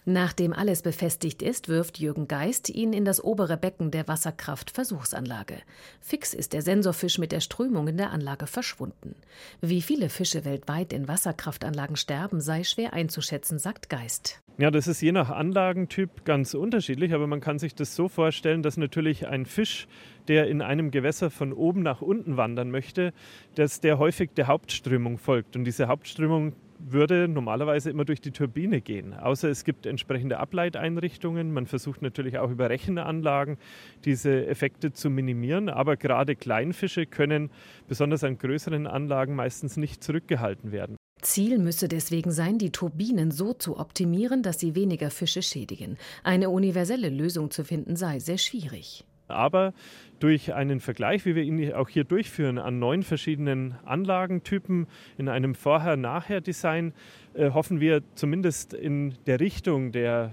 Nachdem 0.05 0.53
alles 0.53 0.81
befestigt 0.81 1.41
ist, 1.41 1.69
wirft 1.69 1.99
Jürgen 1.99 2.27
Geist 2.27 2.69
ihn 2.69 2.93
in 2.93 3.05
das 3.05 3.23
obere 3.23 3.57
Becken 3.57 3.91
der 3.91 4.07
Wasserkraft-Versuchsanlage. 4.07 5.55
Fix 6.01 6.33
ist 6.33 6.53
der 6.53 6.61
Sensorfisch 6.61 7.17
mit 7.17 7.31
der 7.31 7.41
Strömung 7.41 7.87
in 7.87 7.97
der 7.97 8.11
Anlage 8.11 8.47
verschwunden. 8.47 9.15
Wie 9.61 9.81
viele 9.81 10.09
Fische 10.09 10.45
weltweit 10.45 10.93
in 10.93 11.07
Wasserkraftanlagen 11.07 11.95
sterben, 11.95 12.41
sei 12.41 12.63
schwer 12.63 12.93
einzuschätzen, 12.93 13.59
sagt 13.59 13.89
Geist. 13.89 14.41
Ja, 14.57 14.71
das 14.71 14.87
ist 14.87 15.01
je 15.01 15.13
nach 15.13 15.29
Anlagentyp 15.29 16.25
ganz 16.25 16.53
unterschiedlich, 16.53 17.13
aber 17.13 17.27
man 17.27 17.39
kann 17.39 17.59
sich 17.59 17.75
das 17.75 17.95
so 17.95 18.09
vorstellen, 18.09 18.61
dass 18.61 18.75
natürlich 18.75 19.25
ein 19.25 19.45
Fisch, 19.45 19.87
der 20.27 20.47
in 20.47 20.61
einem 20.61 20.91
Gewässer 20.91 21.29
von 21.29 21.53
oben 21.53 21.81
nach 21.81 22.01
unten 22.01 22.35
wandern 22.35 22.69
möchte, 22.69 23.13
dass 23.55 23.79
der 23.79 23.99
häufig 23.99 24.31
der 24.35 24.47
Hauptströmung 24.47 25.17
folgt. 25.17 25.55
Und 25.55 25.63
diese 25.63 25.87
Hauptströmung 25.87 26.53
würde 26.79 27.27
normalerweise 27.27 27.89
immer 27.89 28.05
durch 28.05 28.21
die 28.21 28.31
Turbine 28.31 28.81
gehen. 28.81 29.13
Außer 29.13 29.49
es 29.49 29.63
gibt 29.63 29.85
entsprechende 29.85 30.39
Ableiteinrichtungen. 30.39 31.51
Man 31.51 31.67
versucht 31.67 32.01
natürlich 32.01 32.37
auch 32.37 32.49
über 32.49 32.69
Rechenanlagen 32.69 33.57
diese 34.05 34.47
Effekte 34.47 34.91
zu 34.91 35.09
minimieren. 35.09 35.69
Aber 35.69 35.97
gerade 35.97 36.35
Kleinfische 36.35 37.05
können 37.05 37.51
besonders 37.87 38.23
an 38.23 38.37
größeren 38.37 38.87
Anlagen 38.87 39.35
meistens 39.35 39.77
nicht 39.77 40.03
zurückgehalten 40.03 40.71
werden. 40.71 40.95
Ziel 41.21 41.57
müsse 41.59 41.89
deswegen 41.89 42.31
sein, 42.31 42.57
die 42.57 42.71
Turbinen 42.71 43.31
so 43.31 43.53
zu 43.53 43.77
optimieren, 43.77 44.41
dass 44.41 44.59
sie 44.59 44.75
weniger 44.75 45.09
Fische 45.09 45.41
schädigen. 45.41 45.97
Eine 46.23 46.49
universelle 46.49 47.09
Lösung 47.09 47.51
zu 47.51 47.65
finden 47.65 47.97
sei 47.97 48.19
sehr 48.19 48.37
schwierig. 48.37 49.05
Aber 49.29 49.73
durch 50.19 50.53
einen 50.53 50.79
Vergleich, 50.79 51.25
wie 51.25 51.35
wir 51.35 51.43
ihn 51.43 51.73
auch 51.73 51.89
hier 51.89 52.03
durchführen, 52.03 52.57
an 52.57 52.79
neun 52.79 53.03
verschiedenen 53.03 53.75
Anlagentypen 53.85 54.87
in 55.17 55.29
einem 55.29 55.55
Vorher-Nachher-Design, 55.55 56.93
äh, 57.33 57.51
hoffen 57.51 57.79
wir 57.79 58.01
zumindest 58.15 58.73
in 58.73 59.15
der 59.25 59.39
Richtung 59.39 59.91
der 59.91 60.31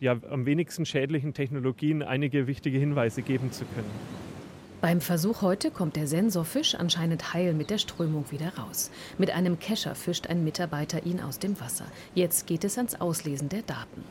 ja, 0.00 0.16
am 0.30 0.46
wenigsten 0.46 0.86
schädlichen 0.86 1.34
Technologien 1.34 2.02
einige 2.02 2.46
wichtige 2.46 2.78
Hinweise 2.78 3.22
geben 3.22 3.50
zu 3.52 3.64
können. 3.64 4.37
Beim 4.80 5.00
Versuch 5.00 5.42
heute 5.42 5.72
kommt 5.72 5.96
der 5.96 6.06
Sensorfisch 6.06 6.76
anscheinend 6.76 7.34
heil 7.34 7.52
mit 7.52 7.68
der 7.68 7.78
Strömung 7.78 8.30
wieder 8.30 8.52
raus. 8.56 8.92
Mit 9.18 9.32
einem 9.32 9.58
Kescher 9.58 9.96
fischt 9.96 10.28
ein 10.28 10.44
Mitarbeiter 10.44 11.04
ihn 11.04 11.20
aus 11.20 11.40
dem 11.40 11.60
Wasser. 11.60 11.86
Jetzt 12.14 12.46
geht 12.46 12.62
es 12.62 12.78
ans 12.78 13.00
Auslesen 13.00 13.48
der 13.48 13.62
Daten. 13.62 14.04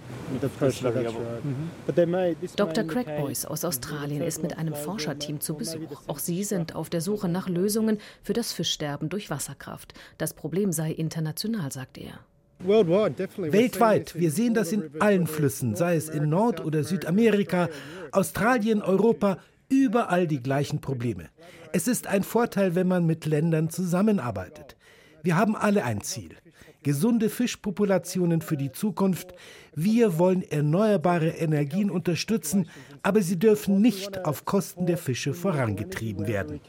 Dr. 2.58 2.84
Craig 2.84 3.08
Boyce 3.18 3.46
aus 3.46 3.64
Australien 3.64 4.22
ist 4.22 4.44
mit 4.44 4.58
einem 4.58 4.76
Forscherteam 4.76 5.40
zu 5.40 5.56
Besuch. 5.56 6.02
Auch 6.08 6.20
sie 6.20 6.44
sind 6.44 6.76
auf 6.76 6.90
der 6.90 7.00
Suche 7.00 7.30
nach 7.30 7.48
Lösungen 7.48 8.00
für 8.22 8.34
das 8.34 8.52
Fischsterben 8.52 9.08
durch 9.08 9.30
Wasserkraft. 9.30 9.94
Das 10.18 10.34
Problem 10.34 10.74
sei 10.74 10.92
international, 10.92 11.72
sagt 11.72 11.98
er. 11.98 12.20
Weltweit. 12.60 14.16
Wir 14.16 14.32
sehen 14.32 14.54
das 14.54 14.72
in 14.74 14.90
allen 15.00 15.28
Flüssen, 15.28 15.76
sei 15.76 15.96
es 15.96 16.10
in 16.10 16.28
Nord- 16.28 16.66
oder 16.66 16.84
Südamerika, 16.84 17.70
Australien, 18.12 18.82
Europa, 18.82 19.38
überall 19.70 20.28
die 20.28 20.42
gleichen 20.42 20.82
Probleme. 20.82 21.30
Es 21.74 21.88
ist 21.88 22.08
ein 22.08 22.24
Vorteil, 22.24 22.76
wenn 22.76 22.88
man 22.88 23.06
mit 23.06 23.26
Ländern 23.26 23.70
zusammenarbeitet. 23.70 24.76
Wir 25.24 25.36
haben 25.36 25.56
alle 25.56 25.84
ein 25.84 26.02
Ziel. 26.02 26.36
Gesunde 26.84 27.30
Fischpopulationen 27.30 28.42
für 28.42 28.56
die 28.56 28.72
Zukunft. 28.72 29.34
Wir 29.76 30.20
wollen 30.20 30.42
erneuerbare 30.42 31.30
Energien 31.30 31.90
unterstützen, 31.90 32.70
aber 33.04 33.22
sie 33.22 33.38
dürfen 33.38 33.82
nicht 33.82 34.24
auf 34.26 34.46
Kosten 34.46 34.86
der 34.86 34.98
Fische 34.98 35.34
vorangetrieben 35.34 36.28
werden. 36.28 36.62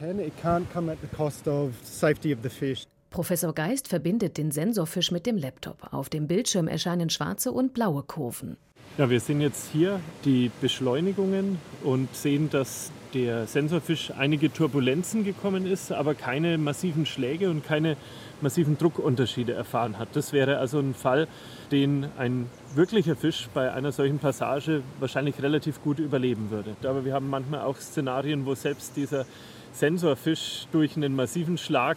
Professor 3.09 3.53
Geist 3.53 3.87
verbindet 3.87 4.37
den 4.37 4.51
Sensorfisch 4.51 5.11
mit 5.11 5.25
dem 5.25 5.37
Laptop. 5.37 5.93
Auf 5.93 6.09
dem 6.09 6.27
Bildschirm 6.27 6.67
erscheinen 6.67 7.09
schwarze 7.09 7.51
und 7.51 7.73
blaue 7.73 8.03
Kurven. 8.03 8.57
Ja, 8.99 9.09
wir 9.09 9.21
sehen 9.21 9.39
jetzt 9.39 9.71
hier 9.71 10.01
die 10.25 10.51
Beschleunigungen 10.59 11.57
und 11.85 12.13
sehen, 12.13 12.49
dass 12.49 12.91
der 13.13 13.47
Sensorfisch 13.47 14.11
einige 14.17 14.51
Turbulenzen 14.51 15.23
gekommen 15.23 15.65
ist, 15.65 15.93
aber 15.93 16.15
keine 16.15 16.57
massiven 16.57 17.05
Schläge 17.05 17.49
und 17.49 17.63
keine 17.63 17.95
massiven 18.41 18.77
Druckunterschiede 18.77 19.53
erfahren 19.53 19.97
hat. 19.97 20.09
Das 20.17 20.33
wäre 20.33 20.57
also 20.57 20.79
ein 20.79 20.93
Fall, 20.93 21.29
den 21.71 22.07
ein 22.17 22.47
wirklicher 22.75 23.15
Fisch 23.15 23.47
bei 23.53 23.71
einer 23.71 23.93
solchen 23.93 24.19
Passage 24.19 24.83
wahrscheinlich 24.99 25.41
relativ 25.41 25.81
gut 25.81 25.99
überleben 25.99 26.51
würde. 26.51 26.75
Aber 26.83 27.05
wir 27.05 27.13
haben 27.13 27.29
manchmal 27.29 27.61
auch 27.61 27.77
Szenarien, 27.77 28.45
wo 28.45 28.53
selbst 28.53 28.97
dieser 28.97 29.25
Sensorfisch 29.71 30.67
durch 30.73 30.97
einen 30.97 31.15
massiven 31.15 31.57
Schlag 31.57 31.95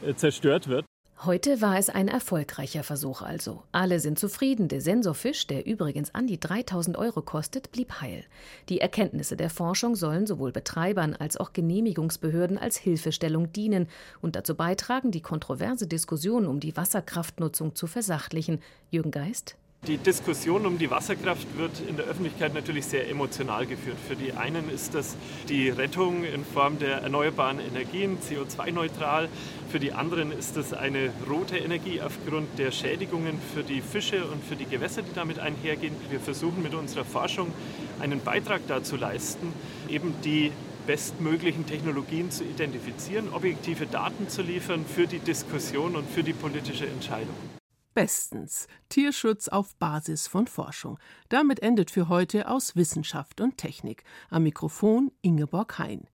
äh, 0.00 0.14
zerstört 0.14 0.66
wird. 0.66 0.87
Heute 1.24 1.60
war 1.60 1.76
es 1.76 1.90
ein 1.90 2.06
erfolgreicher 2.06 2.84
Versuch 2.84 3.22
also. 3.22 3.64
Alle 3.72 3.98
sind 3.98 4.20
zufrieden. 4.20 4.68
Der 4.68 4.80
Sensorfisch, 4.80 5.48
der 5.48 5.66
übrigens 5.66 6.14
an 6.14 6.28
die 6.28 6.38
3000 6.38 6.96
Euro 6.96 7.22
kostet, 7.22 7.72
blieb 7.72 8.00
heil. 8.00 8.24
Die 8.68 8.80
Erkenntnisse 8.80 9.36
der 9.36 9.50
Forschung 9.50 9.96
sollen 9.96 10.28
sowohl 10.28 10.52
Betreibern 10.52 11.16
als 11.16 11.36
auch 11.36 11.52
Genehmigungsbehörden 11.52 12.56
als 12.56 12.76
Hilfestellung 12.76 13.52
dienen 13.52 13.88
und 14.20 14.36
dazu 14.36 14.54
beitragen, 14.54 15.10
die 15.10 15.20
kontroverse 15.20 15.88
Diskussion 15.88 16.46
um 16.46 16.60
die 16.60 16.76
Wasserkraftnutzung 16.76 17.74
zu 17.74 17.88
versachlichen. 17.88 18.60
Jürgen 18.92 19.10
Geist? 19.10 19.56
Die 19.88 19.96
Diskussion 19.96 20.66
um 20.66 20.76
die 20.76 20.90
Wasserkraft 20.90 21.56
wird 21.56 21.80
in 21.88 21.96
der 21.96 22.04
Öffentlichkeit 22.04 22.52
natürlich 22.52 22.84
sehr 22.84 23.08
emotional 23.08 23.64
geführt. 23.64 23.96
Für 24.06 24.16
die 24.16 24.34
einen 24.34 24.68
ist 24.68 24.94
das 24.94 25.16
die 25.48 25.70
Rettung 25.70 26.24
in 26.24 26.44
Form 26.44 26.78
der 26.78 26.98
erneuerbaren 26.98 27.58
Energien, 27.58 28.18
CO2-neutral. 28.18 29.30
Für 29.72 29.80
die 29.80 29.92
anderen 29.92 30.30
ist 30.30 30.58
das 30.58 30.74
eine 30.74 31.10
rote 31.26 31.56
Energie 31.56 32.02
aufgrund 32.02 32.58
der 32.58 32.70
Schädigungen 32.70 33.38
für 33.54 33.62
die 33.62 33.80
Fische 33.80 34.26
und 34.26 34.44
für 34.44 34.56
die 34.56 34.66
Gewässer, 34.66 35.00
die 35.00 35.14
damit 35.14 35.38
einhergehen. 35.38 35.94
Wir 36.10 36.20
versuchen 36.20 36.62
mit 36.62 36.74
unserer 36.74 37.06
Forschung 37.06 37.50
einen 37.98 38.20
Beitrag 38.20 38.60
dazu 38.68 38.96
leisten, 38.96 39.54
eben 39.88 40.12
die 40.22 40.52
bestmöglichen 40.86 41.64
Technologien 41.64 42.30
zu 42.30 42.44
identifizieren, 42.44 43.32
objektive 43.32 43.86
Daten 43.86 44.28
zu 44.28 44.42
liefern 44.42 44.84
für 44.84 45.06
die 45.06 45.20
Diskussion 45.20 45.96
und 45.96 46.10
für 46.10 46.22
die 46.22 46.34
politische 46.34 46.86
Entscheidung. 46.86 47.57
Bestens. 47.94 48.68
Tierschutz 48.88 49.48
auf 49.48 49.74
Basis 49.76 50.28
von 50.28 50.46
Forschung. 50.46 50.98
Damit 51.28 51.60
endet 51.60 51.90
für 51.90 52.08
heute 52.08 52.48
aus 52.48 52.76
Wissenschaft 52.76 53.40
und 53.40 53.58
Technik. 53.58 54.04
Am 54.30 54.44
Mikrofon 54.44 55.10
Ingeborg 55.22 55.78
Hein. 55.78 56.06